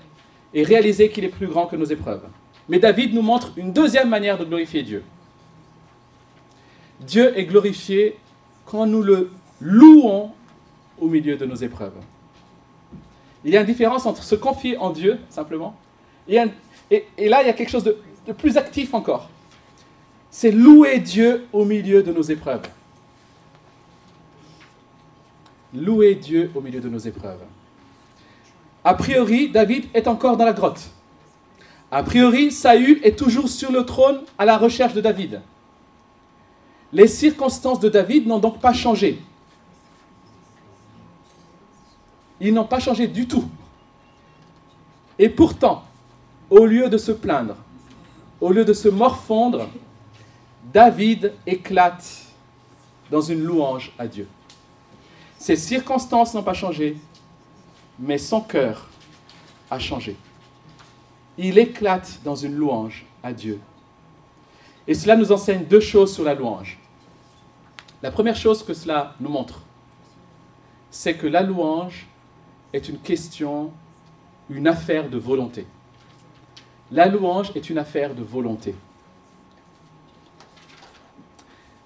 et 0.54 0.64
réaliser 0.64 1.10
qu'il 1.10 1.26
est 1.26 1.30
plus 1.30 1.48
grand 1.48 1.66
que 1.66 1.76
nos 1.76 1.86
épreuves. 1.86 2.24
Mais 2.70 2.80
David 2.80 3.14
nous 3.14 3.22
montre 3.22 3.52
une 3.58 3.74
deuxième 3.74 4.10
manière 4.10 4.38
de 4.38 4.46
glorifier 4.46 4.84
Dieu. 4.84 5.04
Dieu 7.02 7.38
est 7.38 7.46
glorifié 7.46 8.18
quand 8.66 8.86
nous 8.86 9.04
le 9.04 9.30
louons 9.62 10.32
au 11.00 11.08
milieu 11.08 11.36
de 11.36 11.46
nos 11.46 11.56
épreuves. 11.56 11.94
Il 13.46 13.54
y 13.54 13.58
a 13.58 13.62
une 13.62 13.68
différence 13.68 14.06
entre 14.06 14.24
se 14.24 14.36
confier 14.36 14.78
en 14.78 14.90
Dieu, 14.90 15.20
simplement, 15.30 15.76
et, 16.30 16.40
là, 16.40 17.42
il 17.42 17.48
y 17.48 17.50
a 17.50 17.54
quelque 17.54 17.70
chose 17.70 17.84
de, 17.84 17.98
plus 18.34 18.58
actif 18.58 18.94
encore. 18.94 19.30
C'est 20.30 20.52
louer 20.52 21.00
Dieu 21.00 21.46
au 21.54 21.66
milieu 21.66 22.04
de 22.04 22.12
nos 22.12 22.22
épreuves. 22.22 22.68
Louer 25.74 26.16
Dieu 26.16 26.52
au 26.56 26.62
milieu 26.62 26.80
de 26.80 26.90
nos 26.90 27.00
épreuves. 27.00 27.40
A 28.84 28.94
priori, 28.94 29.50
David 29.50 29.86
est 29.94 30.08
encore 30.08 30.38
dans 30.38 30.46
la 30.46 30.54
grotte. 30.54 30.90
A 31.92 32.04
priori, 32.04 32.52
Saül 32.52 33.00
est 33.04 33.18
toujours 33.18 33.48
sur 33.48 33.72
le 33.72 33.86
trône 33.86 34.22
à 34.38 34.46
la 34.46 34.58
recherche 34.58 34.94
de 34.94 35.02
David. 35.02 35.42
Les 36.94 37.08
circonstances 37.08 37.80
de 37.80 37.90
David 37.90 38.28
n'ont 38.28 38.40
donc 38.40 38.60
pas 38.60 38.74
changé. 38.74 39.20
Ils 42.40 42.54
n'ont 42.54 42.66
pas 42.66 42.80
changé 42.80 43.08
du 43.08 43.28
tout. 43.28 43.50
Et 45.20 45.30
pourtant, 45.30 45.84
au 46.50 46.66
lieu 46.66 46.90
de 46.90 46.98
se 46.98 47.12
plaindre, 47.12 47.56
au 48.40 48.52
lieu 48.52 48.64
de 48.64 48.74
se 48.74 48.88
morfondre, 48.88 49.68
David 50.72 51.34
éclate 51.46 52.26
dans 53.10 53.22
une 53.22 53.44
louange 53.44 53.92
à 53.98 54.08
Dieu. 54.08 54.28
Ses 55.38 55.56
circonstances 55.56 56.34
n'ont 56.34 56.44
pas 56.44 56.54
changé, 56.54 56.98
mais 58.00 58.18
son 58.18 58.42
cœur 58.42 58.88
a 59.70 59.80
changé. 59.80 60.16
Il 61.38 61.58
éclate 61.58 62.20
dans 62.24 62.36
une 62.36 62.56
louange 62.56 63.06
à 63.24 63.34
Dieu. 63.34 63.60
Et 64.88 64.94
cela 64.94 65.16
nous 65.16 65.32
enseigne 65.32 65.66
deux 65.66 65.80
choses 65.80 66.14
sur 66.14 66.24
la 66.24 66.34
louange. 66.34 66.78
La 68.02 68.12
première 68.12 68.36
chose 68.36 68.64
que 68.64 68.74
cela 68.74 69.16
nous 69.20 69.30
montre, 69.30 69.62
c'est 70.92 71.16
que 71.16 71.28
la 71.28 71.42
louange 71.42 72.08
est 72.74 72.90
une 72.90 73.00
question, 73.00 73.72
une 74.50 74.68
affaire 74.68 75.10
de 75.10 75.18
volonté. 75.18 75.66
La 76.92 77.08
louange 77.08 77.52
est 77.56 77.70
une 77.70 77.78
affaire 77.78 78.16
de 78.16 78.24
volonté. 78.24 78.76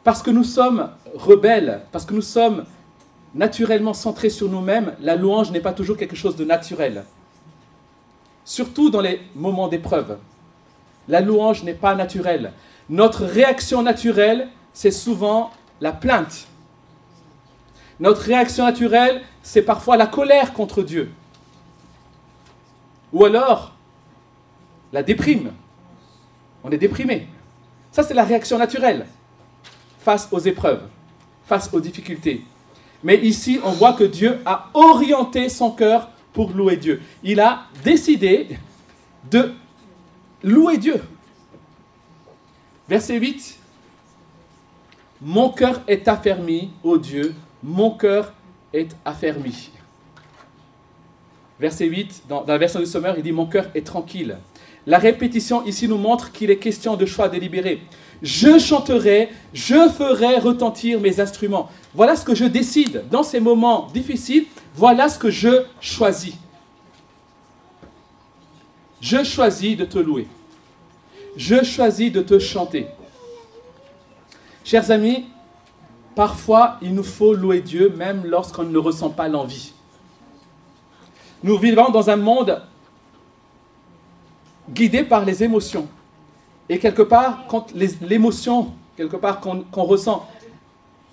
Parce 0.04 0.22
que 0.22 0.32
nous 0.32 0.44
sommes 0.44 0.90
rebelles, 1.14 1.84
parce 1.92 2.06
que 2.06 2.14
nous 2.14 2.22
sommes 2.22 2.66
naturellement 3.36 3.94
centrés 3.94 4.30
sur 4.30 4.50
nous-mêmes, 4.50 4.96
la 5.00 5.16
louange 5.16 5.52
n'est 5.52 5.60
pas 5.60 5.74
toujours 5.74 5.98
quelque 5.98 6.16
chose 6.16 6.36
de 6.36 6.46
naturel. 6.46 7.04
Surtout 8.44 8.90
dans 8.90 9.02
les 9.02 9.22
moments 9.36 9.68
d'épreuve. 9.68 10.18
La 11.08 11.22
louange 11.22 11.64
n'est 11.64 11.74
pas 11.74 11.96
naturelle. 11.96 12.54
Notre 12.90 13.24
réaction 13.26 13.84
naturelle, 13.84 14.50
c'est 14.74 14.92
souvent 14.92 15.52
la 15.80 15.92
plainte. 15.92 16.48
Notre 18.02 18.24
réaction 18.24 18.66
naturelle, 18.66 19.22
c'est 19.44 19.62
parfois 19.62 19.96
la 19.96 20.08
colère 20.08 20.54
contre 20.54 20.82
Dieu. 20.82 21.12
Ou 23.14 23.26
alors, 23.26 23.76
la 24.92 25.04
déprime. 25.04 25.52
On 26.64 26.72
est 26.72 26.80
déprimé. 26.80 27.28
Ça, 27.92 28.02
c'est 28.02 28.16
la 28.16 28.24
réaction 28.24 28.58
naturelle 28.58 29.06
face 30.00 30.28
aux 30.32 30.40
épreuves, 30.40 30.82
face 31.46 31.72
aux 31.72 31.80
difficultés. 31.80 32.44
Mais 33.04 33.20
ici, 33.20 33.60
on 33.64 33.72
voit 33.72 33.94
que 33.94 34.04
Dieu 34.04 34.40
a 34.46 34.70
orienté 34.74 35.48
son 35.48 35.70
cœur 35.70 36.10
pour 36.34 36.52
louer 36.54 36.78
Dieu. 36.78 37.04
Il 37.22 37.40
a 37.40 37.66
décidé 37.84 38.58
de 39.30 39.54
louer 40.42 40.80
Dieu. 40.80 41.04
Verset 42.90 43.20
8. 43.20 43.60
Mon 45.22 45.50
cœur 45.50 45.82
est 45.88 46.08
affermi, 46.08 46.72
ô 46.84 46.98
Dieu, 46.98 47.36
mon 47.64 47.92
cœur 47.92 48.34
est 48.74 48.96
affermi. 49.06 49.72
Verset 51.60 51.86
8, 51.86 52.24
dans, 52.28 52.44
la 52.48 52.58
version 52.58 52.80
du 52.80 52.86
Sommeur, 52.86 53.16
il 53.18 53.24
dit 53.24 53.32
Mon 53.32 53.46
cœur 53.46 53.68
est 53.76 53.86
tranquille. 53.86 54.38
La 54.88 54.98
répétition 54.98 55.64
ici 55.66 55.88
nous 55.88 55.98
montre 55.98 56.32
qu'il 56.32 56.50
est 56.50 56.58
question 56.58 56.96
de 56.96 57.06
choix 57.06 57.30
délibéré. 57.30 57.82
Je 58.24 58.58
chanterai, 58.58 59.30
je 59.54 59.90
ferai 59.90 60.38
retentir 60.38 61.00
mes 61.00 61.20
instruments. 61.20 61.70
Voilà 61.94 62.16
ce 62.16 62.26
que 62.26 62.34
je 62.34 62.46
décide 62.46 63.04
dans 63.12 63.24
ces 63.24 63.40
moments 63.40 63.88
difficiles. 63.94 64.46
Voilà 64.76 65.08
ce 65.08 65.20
que 65.20 65.30
je 65.30 65.66
choisis. 65.80 66.34
Je 69.00 69.24
choisis 69.24 69.78
de 69.78 69.86
te 69.86 70.00
louer. 70.00 70.28
Je 71.36 71.64
choisis 71.64 72.12
de 72.12 72.22
te 72.22 72.40
chanter. 72.40 72.88
Chers 74.64 74.92
amis, 74.92 75.26
Parfois, 76.16 76.78
il 76.82 76.94
nous 76.94 77.04
faut 77.04 77.34
louer 77.34 77.62
Dieu 77.62 77.94
même 77.96 78.26
lorsqu'on 78.26 78.64
ne 78.64 78.78
ressent 78.78 79.10
pas 79.10 79.28
l'envie. 79.28 79.74
Nous 81.44 81.58
vivons 81.58 81.90
dans 81.90 82.10
un 82.10 82.18
monde 82.18 82.62
guidé 84.70 85.04
par 85.04 85.26
les 85.26 85.44
émotions. 85.44 85.88
Et 86.70 86.80
quelque 86.80 87.02
part, 87.02 87.46
quand 87.48 87.74
l'émotion, 87.74 88.74
quelque 88.96 89.18
part 89.18 89.40
qu'on 89.40 89.84
ressent, 89.84 90.28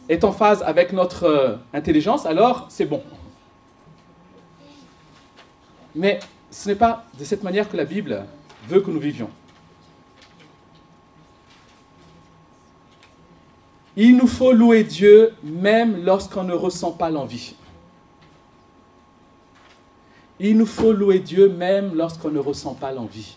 est 0.08 0.24
en 0.24 0.32
phase 0.32 0.62
avec 0.62 0.92
notre 0.92 1.24
euh, 1.24 1.56
intelligence, 1.74 2.24
alors 2.24 2.66
c'est 2.70 2.86
bon. 2.86 3.02
Mais 5.94 6.18
ce 6.50 6.68
n'est 6.68 6.74
pas 6.76 7.04
de 7.18 7.24
cette 7.24 7.42
manière 7.42 7.68
que 7.68 7.76
la 7.76 7.84
Bible 7.84 8.24
veut 8.68 8.80
que 8.80 8.90
nous 8.90 9.00
vivions. 9.00 9.28
Il 14.00 14.16
nous 14.16 14.28
faut 14.28 14.52
louer 14.52 14.84
Dieu 14.84 15.34
même 15.42 16.04
lorsqu'on 16.04 16.44
ne 16.44 16.54
ressent 16.54 16.92
pas 16.92 17.10
l'envie. 17.10 17.56
Il 20.38 20.56
nous 20.56 20.66
faut 20.66 20.92
louer 20.92 21.18
Dieu 21.18 21.48
même 21.48 21.96
lorsqu'on 21.96 22.30
ne 22.30 22.38
ressent 22.38 22.74
pas 22.74 22.92
l'envie. 22.92 23.36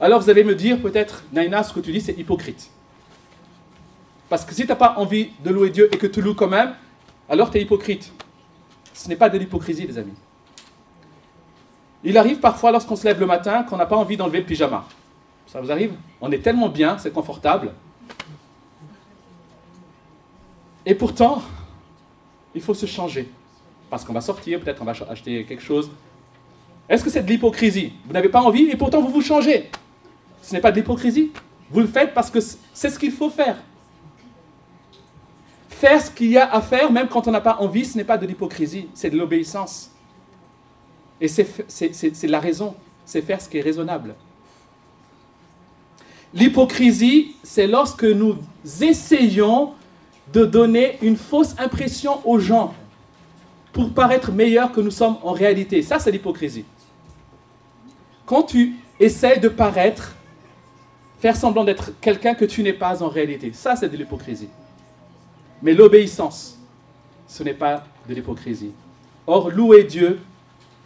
Alors 0.00 0.20
vous 0.20 0.30
allez 0.30 0.44
me 0.44 0.54
dire 0.54 0.80
peut-être, 0.80 1.24
Naina, 1.32 1.64
ce 1.64 1.72
que 1.72 1.80
tu 1.80 1.90
dis, 1.90 2.00
c'est 2.00 2.16
hypocrite. 2.16 2.70
Parce 4.28 4.44
que 4.44 4.54
si 4.54 4.62
tu 4.62 4.68
n'as 4.68 4.76
pas 4.76 4.94
envie 4.96 5.30
de 5.44 5.50
louer 5.50 5.70
Dieu 5.70 5.92
et 5.92 5.98
que 5.98 6.06
tu 6.06 6.22
loues 6.22 6.36
quand 6.36 6.46
même, 6.46 6.74
alors 7.28 7.50
tu 7.50 7.58
es 7.58 7.62
hypocrite. 7.62 8.12
Ce 8.94 9.08
n'est 9.08 9.16
pas 9.16 9.28
de 9.28 9.38
l'hypocrisie, 9.38 9.88
les 9.88 9.98
amis. 9.98 10.14
Il 12.04 12.16
arrive 12.16 12.38
parfois 12.38 12.70
lorsqu'on 12.70 12.94
se 12.94 13.04
lève 13.04 13.18
le 13.18 13.26
matin 13.26 13.64
qu'on 13.64 13.76
n'a 13.76 13.86
pas 13.86 13.96
envie 13.96 14.16
d'enlever 14.16 14.38
le 14.38 14.46
pyjama. 14.46 14.84
Ça 15.48 15.60
vous 15.60 15.72
arrive? 15.72 15.94
On 16.20 16.30
est 16.30 16.44
tellement 16.44 16.68
bien, 16.68 16.96
c'est 16.98 17.12
confortable, 17.12 17.72
Et 20.88 20.94
pourtant, 20.94 21.42
il 22.54 22.62
faut 22.62 22.72
se 22.72 22.86
changer. 22.86 23.28
Parce 23.90 24.06
qu'on 24.06 24.14
va 24.14 24.22
sortir, 24.22 24.58
peut-être 24.58 24.80
on 24.80 24.86
va 24.86 24.94
acheter 25.10 25.44
quelque 25.44 25.62
chose. 25.62 25.90
Est-ce 26.88 27.04
que 27.04 27.10
c'est 27.10 27.22
de 27.22 27.28
l'hypocrisie? 27.28 27.92
Vous 28.06 28.14
n'avez 28.14 28.30
pas 28.30 28.40
envie 28.40 28.70
et 28.70 28.76
pourtant 28.76 29.02
vous 29.02 29.10
vous 29.10 29.20
changez. 29.20 29.70
Ce 30.40 30.54
n'est 30.54 30.62
pas 30.62 30.72
de 30.72 30.76
l'hypocrisie. 30.76 31.30
Vous 31.70 31.80
le 31.80 31.86
faites 31.86 32.14
parce 32.14 32.30
que 32.30 32.40
c'est 32.40 32.88
ce 32.88 32.98
qu'il 32.98 33.12
faut 33.12 33.28
faire. 33.28 33.58
Faire 35.68 36.00
ce 36.00 36.10
qu'il 36.10 36.30
y 36.30 36.38
a 36.38 36.50
à 36.50 36.62
faire, 36.62 36.90
même 36.90 37.08
quand 37.08 37.28
on 37.28 37.32
n'a 37.32 37.42
pas 37.42 37.58
envie, 37.60 37.84
ce 37.84 37.98
n'est 37.98 38.04
pas 38.04 38.16
de 38.16 38.26
l'hypocrisie, 38.26 38.88
c'est 38.94 39.10
de 39.10 39.18
l'obéissance. 39.18 39.90
Et 41.20 41.28
c'est 41.28 42.26
la 42.26 42.40
raison, 42.40 42.74
c'est 43.04 43.20
faire 43.20 43.42
ce 43.42 43.48
qui 43.50 43.58
est 43.58 43.62
raisonnable. 43.62 44.14
L'hypocrisie, 46.32 47.36
c'est 47.42 47.66
lorsque 47.66 48.04
nous 48.04 48.38
essayons 48.80 49.74
de 50.32 50.44
donner 50.44 50.98
une 51.02 51.16
fausse 51.16 51.54
impression 51.58 52.26
aux 52.28 52.38
gens 52.38 52.74
pour 53.72 53.92
paraître 53.92 54.32
meilleurs 54.32 54.72
que 54.72 54.80
nous 54.80 54.90
sommes 54.90 55.16
en 55.22 55.32
réalité. 55.32 55.82
Ça, 55.82 55.98
c'est 55.98 56.10
l'hypocrisie. 56.10 56.64
Quand 58.26 58.42
tu 58.42 58.76
essaies 59.00 59.38
de 59.38 59.48
paraître, 59.48 60.14
faire 61.18 61.36
semblant 61.36 61.64
d'être 61.64 61.92
quelqu'un 62.00 62.34
que 62.34 62.44
tu 62.44 62.62
n'es 62.62 62.72
pas 62.72 63.02
en 63.02 63.08
réalité, 63.08 63.52
ça, 63.52 63.76
c'est 63.76 63.88
de 63.88 63.96
l'hypocrisie. 63.96 64.48
Mais 65.62 65.74
l'obéissance, 65.74 66.58
ce 67.26 67.42
n'est 67.42 67.54
pas 67.54 67.84
de 68.08 68.14
l'hypocrisie. 68.14 68.72
Or, 69.26 69.50
louer 69.50 69.84
Dieu 69.84 70.20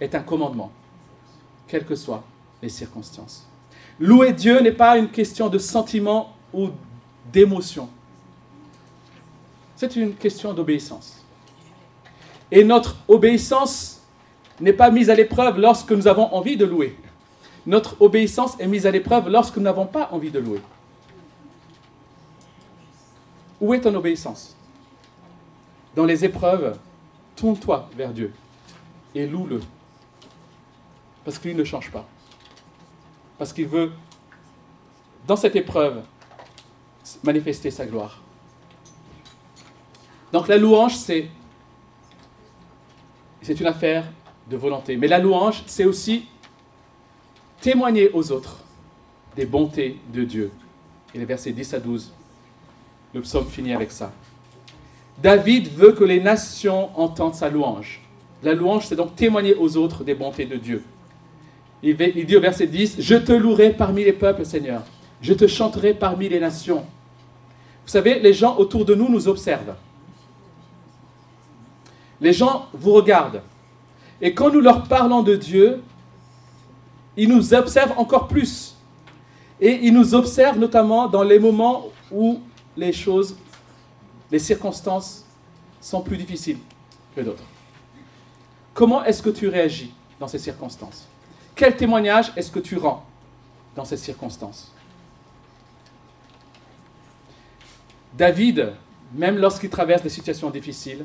est 0.00 0.14
un 0.14 0.20
commandement, 0.20 0.70
quelles 1.66 1.85
que 1.85 1.94
soient 1.94 2.24
les 2.62 2.68
circonstances. 2.68 3.46
Louer 3.98 4.33
Dieu 4.33 4.61
n'est 4.61 4.72
pas 4.72 4.98
une 4.98 5.09
question 5.09 5.48
de 5.48 5.59
sentiment 5.59 6.35
ou 6.52 6.70
d'émotion. 7.33 7.88
C'est 9.83 9.97
une 9.97 10.14
question 10.14 10.55
d'obéissance. 10.55 11.25
Et 12.53 12.62
notre 12.62 12.99
obéissance 13.09 14.01
n'est 14.61 14.73
pas 14.73 14.92
mise 14.92 15.11
à 15.11 15.16
l'épreuve 15.16 15.59
lorsque 15.59 15.90
nous 15.90 16.07
avons 16.07 16.33
envie 16.33 16.57
de 16.57 16.64
louer. 16.64 16.97
Notre 17.66 18.01
obéissance 18.01 18.55
est 18.61 18.68
mise 18.68 18.87
à 18.87 18.92
l'épreuve 18.92 19.29
lorsque 19.29 19.57
nous 19.57 19.64
n'avons 19.64 19.87
pas 19.87 20.09
envie 20.12 20.31
de 20.31 20.38
louer. 20.38 20.61
Où 23.61 23.75
est 23.75 23.81
ton 23.81 23.92
obéissance? 23.97 24.57
Dans 25.97 26.05
les 26.05 26.25
épreuves, 26.25 26.79
tourne-toi 27.35 27.90
vers 27.97 28.12
Dieu 28.12 28.33
et 29.16 29.27
loue-le. 29.27 29.62
Parce 31.25 31.40
qu'il 31.40 31.57
ne 31.57 31.64
change 31.64 31.90
pas. 31.90 32.07
Parce 33.37 33.53
qu'il 33.53 33.66
veut, 33.66 33.90
dans 35.27 35.35
cette 35.35 35.57
épreuve, 35.57 36.05
manifester 37.25 37.73
sa 37.73 37.85
gloire. 37.85 38.21
Donc 40.33 40.49
la 40.49 40.57
louange, 40.57 40.97
c'est, 40.97 41.29
une 43.49 43.66
affaire 43.66 44.05
de 44.51 44.57
volonté. 44.57 44.97
Mais 44.97 45.07
la 45.07 45.18
louange, 45.18 45.62
c'est 45.66 45.85
aussi 45.85 46.25
témoigner 47.61 48.11
aux 48.12 48.33
autres 48.33 48.59
des 49.37 49.45
bontés 49.45 49.99
de 50.12 50.25
Dieu. 50.25 50.51
Et 51.14 51.18
les 51.18 51.27
versets 51.27 51.53
10 51.53 51.75
à 51.75 51.81
12, 51.81 52.12
le 53.14 53.21
psaume 53.21 53.47
finit 53.47 53.75
avec 53.75 53.92
ça. 53.92 54.11
David 55.23 55.68
veut 55.68 55.92
que 55.92 56.05
les 56.05 56.21
nations 56.21 56.99
entendent 56.99 57.35
sa 57.35 57.51
louange. 57.51 58.01
La 58.42 58.55
louange, 58.55 58.87
c'est 58.87 58.97
donc 58.97 59.14
témoigner 59.14 59.55
aux 59.55 59.77
autres 59.77 60.03
des 60.03 60.14
bontés 60.14 60.47
de 60.47 60.57
Dieu. 60.57 60.83
Il 61.83 61.97
dit 61.97 62.37
au 62.37 62.40
verset 62.40 62.66
10, 62.66 62.97
Je 63.01 63.16
te 63.16 63.33
louerai 63.33 63.71
parmi 63.71 64.03
les 64.03 64.12
peuples, 64.12 64.47
Seigneur. 64.47 64.83
Je 65.21 65.35
te 65.35 65.47
chanterai 65.47 65.95
parmi 65.95 66.29
les 66.29 66.40
nations. 66.40 66.85
Vous 67.85 67.90
savez, 67.90 68.18
les 68.18 68.33
gens 68.33 68.57
autour 68.57 68.85
de 68.85 68.95
nous 68.95 69.09
nous 69.09 69.29
observent. 69.29 69.75
Les 72.23 72.33
gens 72.33 72.69
vous 72.73 72.93
regardent. 72.93 73.43
Et 74.21 74.33
quand 74.33 74.51
nous 74.51 74.61
leur 74.61 74.85
parlons 74.85 75.23
de 75.23 75.35
Dieu, 75.35 75.83
ils 77.17 77.29
nous 77.29 77.53
observent 77.53 77.99
encore 77.99 78.29
plus. 78.29 78.77
Et 79.61 79.87
ils 79.87 79.93
nous 79.93 80.15
observent 80.15 80.59
notamment 80.59 81.09
dans 81.09 81.25
les 81.25 81.41
moments 81.41 81.89
où 82.13 82.41
les 82.77 82.93
choses, 82.93 83.37
les 84.31 84.39
circonstances 84.39 85.25
sont 85.81 86.01
plus 86.01 86.17
difficiles 86.17 86.59
que 87.17 87.21
d'autres. 87.23 87.43
Comment 88.73 89.05
est-ce 89.05 89.21
que 89.21 89.31
tu 89.31 89.49
réagis 89.49 89.93
dans 90.21 90.29
ces 90.29 90.39
circonstances? 90.39 91.09
Quel 91.57 91.77
témoignage 91.77 92.33
est-ce 92.37 92.53
que 92.53 92.61
tu 92.61 92.77
rends 92.77 93.05
dans 93.75 93.85
ces 93.85 93.97
circonstances? 93.97 94.73
David, 98.15 98.75
même 99.13 99.39
lorsqu'il 99.39 99.71
traverse 99.71 100.03
des 100.03 100.09
situations 100.09 100.51
difficiles, 100.51 101.05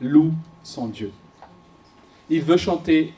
loue 0.00 0.32
son 0.62 0.88
Dieu. 0.88 1.12
Il 2.30 2.42
veut 2.42 2.56
chanter 2.56 3.14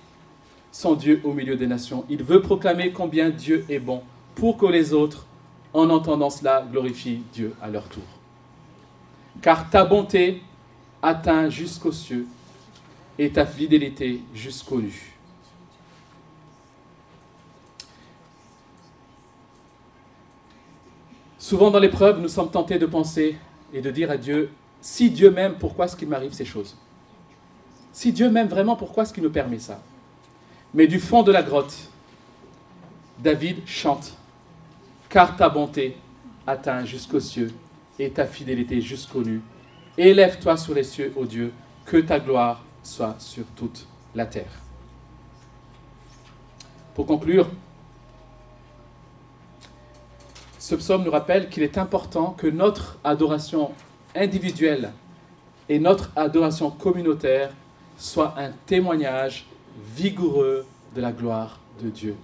son 0.72 0.94
Dieu 0.94 1.20
au 1.24 1.32
milieu 1.32 1.56
des 1.56 1.66
nations. 1.66 2.04
Il 2.08 2.22
veut 2.22 2.40
proclamer 2.40 2.92
combien 2.92 3.30
Dieu 3.30 3.64
est 3.68 3.80
bon 3.80 4.02
pour 4.34 4.56
que 4.56 4.66
les 4.66 4.92
autres, 4.92 5.26
en 5.72 5.90
entendant 5.90 6.30
cela, 6.30 6.66
glorifient 6.70 7.22
Dieu 7.32 7.54
à 7.60 7.68
leur 7.68 7.88
tour. 7.88 8.04
Car 9.42 9.68
ta 9.68 9.84
bonté 9.84 10.42
atteint 11.02 11.48
jusqu'aux 11.48 11.92
cieux 11.92 12.26
et 13.18 13.30
ta 13.30 13.46
fidélité 13.46 14.20
jusqu'aux 14.34 14.80
nues. 14.80 15.14
Souvent 21.38 21.70
dans 21.70 21.78
l'épreuve, 21.78 22.20
nous 22.20 22.28
sommes 22.28 22.50
tentés 22.50 22.78
de 22.78 22.86
penser 22.86 23.36
et 23.72 23.80
de 23.80 23.90
dire 23.90 24.10
à 24.10 24.16
Dieu, 24.16 24.50
si 24.80 25.10
Dieu 25.10 25.30
m'aime, 25.30 25.56
pourquoi 25.58 25.84
est-ce 25.84 25.96
qu'il 25.96 26.08
m'arrive 26.08 26.32
ces 26.32 26.44
choses? 26.44 26.76
Si 27.92 28.12
Dieu 28.12 28.30
m'aime 28.30 28.48
vraiment, 28.48 28.76
pourquoi 28.76 29.02
est-ce 29.02 29.12
qu'il 29.12 29.22
me 29.22 29.30
permet 29.30 29.58
ça? 29.58 29.82
Mais 30.72 30.86
du 30.86 30.98
fond 31.00 31.22
de 31.22 31.32
la 31.32 31.42
grotte, 31.42 31.76
David 33.18 33.66
chante, 33.66 34.14
car 35.08 35.36
ta 35.36 35.48
bonté 35.48 35.96
atteint 36.46 36.84
jusqu'aux 36.84 37.20
cieux 37.20 37.52
et 37.98 38.10
ta 38.10 38.24
fidélité 38.26 38.80
jusqu'aux 38.80 39.22
nues. 39.22 39.42
Élève-toi 39.98 40.56
sur 40.56 40.74
les 40.74 40.84
cieux, 40.84 41.12
ô 41.16 41.26
Dieu, 41.26 41.52
que 41.84 41.98
ta 41.98 42.18
gloire 42.18 42.62
soit 42.82 43.16
sur 43.18 43.44
toute 43.56 43.86
la 44.14 44.24
terre. 44.24 44.52
Pour 46.94 47.06
conclure, 47.06 47.50
ce 50.58 50.74
psaume 50.76 51.04
nous 51.04 51.10
rappelle 51.10 51.48
qu'il 51.48 51.62
est 51.62 51.76
important 51.76 52.30
que 52.30 52.46
notre 52.46 52.98
adoration 53.04 53.72
individuelle 54.14 54.92
et 55.68 55.78
notre 55.78 56.10
adoration 56.16 56.70
communautaire 56.70 57.52
soit 57.96 58.34
un 58.36 58.50
témoignage 58.66 59.46
vigoureux 59.94 60.66
de 60.94 61.00
la 61.00 61.12
gloire 61.12 61.60
de 61.82 61.90
Dieu. 61.90 62.16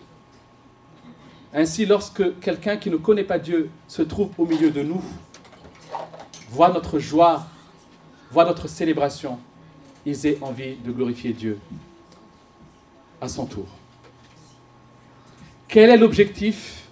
Ainsi, 1.55 1.87
lorsque 1.87 2.39
quelqu'un 2.41 2.77
qui 2.77 2.91
ne 2.91 2.97
connaît 2.97 3.25
pas 3.25 3.39
Dieu 3.39 3.71
se 3.89 4.03
trouve 4.03 4.31
au 4.37 4.47
milieu 4.47 4.71
de 4.71 4.83
nous, 4.83 5.03
voit 6.51 6.71
notre 6.71 6.99
joie, 6.99 7.47
voit 8.31 8.45
notre 8.45 8.69
célébration, 8.69 9.39
ils 10.05 10.27
aient 10.27 10.39
envie 10.41 10.77
de 10.77 10.91
glorifier 10.93 11.33
Dieu 11.33 11.59
à 13.21 13.29
son 13.29 13.47
tour. 13.47 13.67
Quel 15.69 15.91
est 15.91 15.97
l'objectif? 15.97 16.89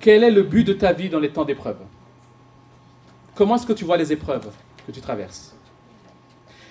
Quel 0.00 0.24
est 0.24 0.30
le 0.30 0.42
but 0.42 0.64
de 0.64 0.72
ta 0.72 0.92
vie 0.92 1.08
dans 1.08 1.20
les 1.20 1.30
temps 1.30 1.44
d'épreuve? 1.44 1.78
Comment 3.34 3.56
est-ce 3.56 3.66
que 3.66 3.72
tu 3.72 3.84
vois 3.84 3.96
les 3.96 4.12
épreuves 4.12 4.50
que 4.86 4.92
tu 4.92 5.00
traverses 5.00 5.54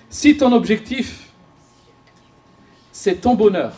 Si 0.09 0.37
ton 0.37 0.51
objectif, 0.53 1.29
c'est 2.91 3.21
ton 3.21 3.35
bonheur, 3.35 3.73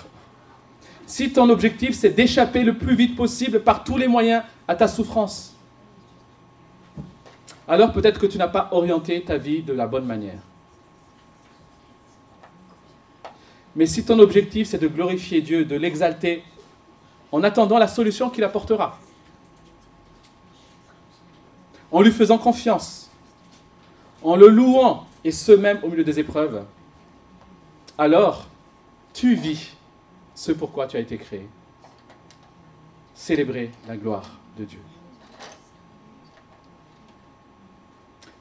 si 1.08 1.32
ton 1.32 1.50
objectif, 1.50 1.95
c'est 1.95 2.10
d'échapper 2.10 2.63
le 2.63 2.78
plus 2.78 2.95
vite 2.95 3.15
possible 3.15 3.62
par 3.62 3.84
tous 3.84 3.98
les 3.98 4.08
moyens 4.08 4.43
à 4.67 4.76
ta 4.76 4.88
souffrance, 4.88 5.56
alors 7.67 7.91
peut-être 7.91 8.19
que 8.19 8.26
tu 8.28 8.38
n'as 8.38 8.48
pas 8.48 8.69
orienté 8.71 9.21
ta 9.24 9.38
vie 9.38 9.62
de 9.62 9.74
la 9.74 9.88
bonne 9.88 10.06
manière. 10.06 10.39
Mais 13.76 13.86
si 13.86 14.06
ton 14.06 14.19
objectif, 14.19 14.67
c'est 14.67 14.78
de 14.78 14.88
glorifier 14.88 15.41
Dieu, 15.41 15.65
de 15.65 15.76
l'exalter, 15.76 16.43
en 17.32 17.43
attendant 17.43 17.78
la 17.78 17.88
solution 17.88 18.30
qu'il 18.30 18.43
apportera, 18.43 18.98
en 21.96 22.02
lui 22.02 22.12
faisant 22.12 22.38
confiance, 22.38 23.10
en 24.22 24.36
le 24.36 24.50
louant, 24.50 25.08
et 25.24 25.32
ce 25.32 25.54
même 25.54 25.80
au 25.82 25.88
milieu 25.88 26.04
des 26.04 26.20
épreuves, 26.20 26.66
alors 27.98 28.50
tu 29.14 29.34
vis 29.34 29.72
ce 30.36 30.52
pourquoi 30.52 30.88
tu 30.88 30.98
as 30.98 31.00
été 31.00 31.18
créé. 31.18 31.48
Célébrer 33.14 33.72
la 33.88 33.96
gloire 33.96 34.30
de 34.58 34.66
Dieu. 34.66 34.82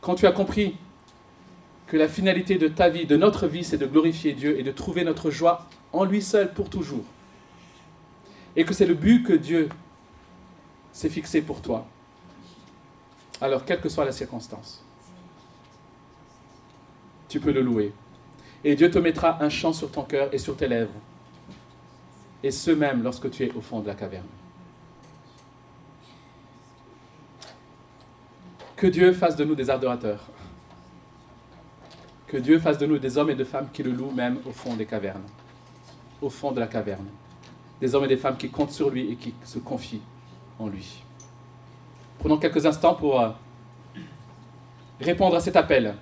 Quand 0.01 0.17
tu 0.17 0.27
as 0.27 0.33
compris 0.33 0.77
que 1.87 1.97
la 1.97 2.09
finalité 2.09 2.59
de 2.59 2.67
ta 2.67 2.89
vie, 2.89 3.07
de 3.07 3.17
notre 3.17 3.47
vie, 3.47 3.63
c'est 3.63 3.79
de 3.79 3.87
glorifier 3.87 4.33
Dieu 4.33 4.59
et 4.59 4.65
de 4.65 4.73
trouver 4.73 5.05
notre 5.05 5.31
joie 5.31 5.69
en 5.93 6.03
lui 6.03 6.23
seul 6.23 6.53
pour 6.53 6.71
toujours, 6.71 7.05
et 8.57 8.65
que 8.65 8.75
c'est 8.75 8.85
le 8.85 8.95
but 8.95 9.23
que 9.23 9.33
Dieu 9.33 9.69
s'est 10.93 11.09
fixé 11.09 11.41
pour 11.41 11.63
toi, 11.63 11.87
alors 13.41 13.65
quelle 13.65 13.81
que 13.81 13.89
soit 13.89 14.05
la 14.05 14.13
circonstance, 14.13 14.85
tu 17.29 17.41
peux 17.41 17.53
le 17.53 17.63
louer. 17.63 17.93
Et 18.63 18.77
Dieu 18.77 18.91
te 18.91 18.99
mettra 18.99 19.43
un 19.43 19.49
chant 19.49 19.73
sur 19.73 19.91
ton 19.91 20.03
cœur 20.03 20.33
et 20.33 20.39
sur 20.39 20.57
tes 20.57 20.69
lèvres. 20.69 20.95
Et 22.43 22.51
ce 22.51 22.71
même 22.71 23.03
lorsque 23.03 23.31
tu 23.31 23.45
es 23.45 23.53
au 23.53 23.61
fond 23.61 23.81
de 23.81 23.87
la 23.87 23.95
caverne. 23.95 24.27
Que 28.77 28.87
Dieu 28.87 29.13
fasse 29.13 29.37
de 29.37 29.45
nous 29.45 29.55
des 29.55 29.71
adorateurs. 29.71 30.27
Que 32.27 32.37
Dieu 32.37 32.59
fasse 32.59 32.79
de 32.79 32.87
nous 32.87 32.99
des 32.99 33.17
hommes 33.17 33.31
et 33.31 33.35
des 33.35 33.45
femmes 33.45 33.69
qui 33.73 33.83
le 33.83 33.93
louent 33.93 34.11
même 34.11 34.39
au 34.47 34.53
fond 34.53 34.75
des 34.75 34.87
cavernes. 34.87 35.23
Au 36.21 36.31
fond 36.31 36.53
de 36.53 36.61
la 36.61 36.67
caverne. 36.67 37.07
Des 37.81 37.95
hommes 37.95 38.05
et 38.05 38.09
des 38.09 38.17
femmes 38.17 38.37
qui 38.37 38.51
comptent 38.51 38.73
sur 38.73 38.91
lui 38.91 39.13
et 39.13 39.17
qui 39.17 39.35
se 39.45 39.59
confient 39.59 40.03
en 40.59 40.69
lui. 40.69 41.03
Prenons 42.19 42.39
quelques 42.39 42.65
instants 42.65 42.95
pour 42.95 43.21
euh, 43.21 43.29
répondre 45.01 45.37
à 45.37 45.41
cet 45.41 45.57
appel 45.57 45.95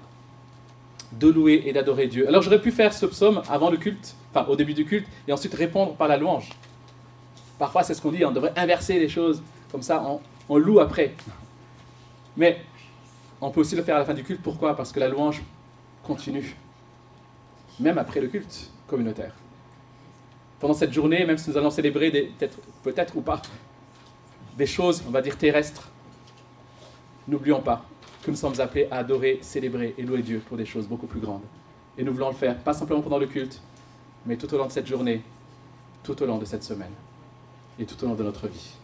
de 1.13 1.29
louer 1.29 1.63
et 1.67 1.73
d'adorer 1.73 2.07
Dieu. 2.07 2.27
Alors 2.29 2.43
j'aurais 2.43 2.61
pu 2.61 2.73
faire 2.73 2.93
ce 2.93 3.07
psaume 3.07 3.43
avant 3.49 3.71
le 3.71 3.77
culte, 3.77 4.15
enfin 4.33 4.47
au 4.49 4.57
début 4.57 4.75
du 4.75 4.85
culte, 4.85 5.07
et 5.29 5.33
ensuite 5.33 5.55
répondre 5.55 5.95
par 5.95 6.09
la 6.09 6.17
louange. 6.17 6.51
Parfois 7.59 7.83
c'est 7.83 7.95
ce 7.95 8.01
qu'on 8.01 8.13
dit, 8.13 8.25
on 8.25 8.33
devrait 8.33 8.53
inverser 8.57 8.99
les 8.99 9.09
choses, 9.09 9.43
comme 9.71 9.83
ça 9.83 10.03
on, 10.49 10.59
loue 10.59 10.81
après. 10.81 11.15
Mais 12.37 12.63
on 13.41 13.51
peut 13.51 13.61
aussi 13.61 13.77
le 13.77 13.83
faire 13.83 13.97
à 13.97 13.99
la 13.99 14.05
fin 14.05 14.15
du 14.15 14.23
culte, 14.23 14.43
pourquoi? 14.43 14.75
Parce 14.77 14.93
que 14.93 15.01
la 15.01 15.09
louange 15.09 15.43
continue, 16.03 16.57
même 17.79 17.99
après 17.99 18.21
le 18.21 18.29
culte 18.29 18.71
communautaire. 18.87 19.33
Pendant 20.61 20.75
cette 20.75 20.93
journée, 20.93 21.25
même 21.25 21.39
si 21.39 21.51
nous 21.51 21.57
allons 21.57 21.71
célébrer 21.71 22.11
peut-être 22.39 22.59
peut 22.83 23.19
ou 23.19 23.21
pas 23.21 23.43
des 24.57 24.67
choses, 24.67 25.03
on 25.07 25.11
va 25.11 25.23
dire 25.23 25.37
terrestres, 25.37 25.92
n'oublions 27.29 27.61
pas 27.61 27.85
que 28.23 28.31
nous 28.31 28.37
sommes 28.37 28.61
appelés 28.61 28.89
à 28.91 28.99
adorer, 28.99 29.39
célébrer 29.43 29.95
et 29.99 30.03
louer 30.03 30.23
Dieu 30.23 30.43
pour 30.47 30.57
des 30.57 30.65
choses 30.65 30.87
beaucoup 30.87 31.07
plus 31.07 31.21
grandes. 31.21 31.43
Et 31.99 32.05
nous 32.05 32.13
voulons 32.13 32.29
le 32.29 32.35
faire, 32.35 32.57
pas 32.59 32.73
simplement 32.73 33.03
pendant 33.03 33.19
le 33.19 33.27
culte, 33.27 33.61
mais 34.27 34.37
tout 34.37 34.53
au 34.55 34.59
long 34.59 34.67
de 34.67 34.73
cette 34.73 34.87
journée, 34.87 35.23
tout 36.03 36.21
au 36.23 36.27
long 36.27 36.39
de 36.39 36.45
cette 36.45 36.65
semaine 36.65 36.93
et 37.79 37.85
tout 37.85 38.03
au 38.05 38.09
long 38.09 38.15
de 38.15 38.23
notre 38.23 38.49
vie. 38.49 38.75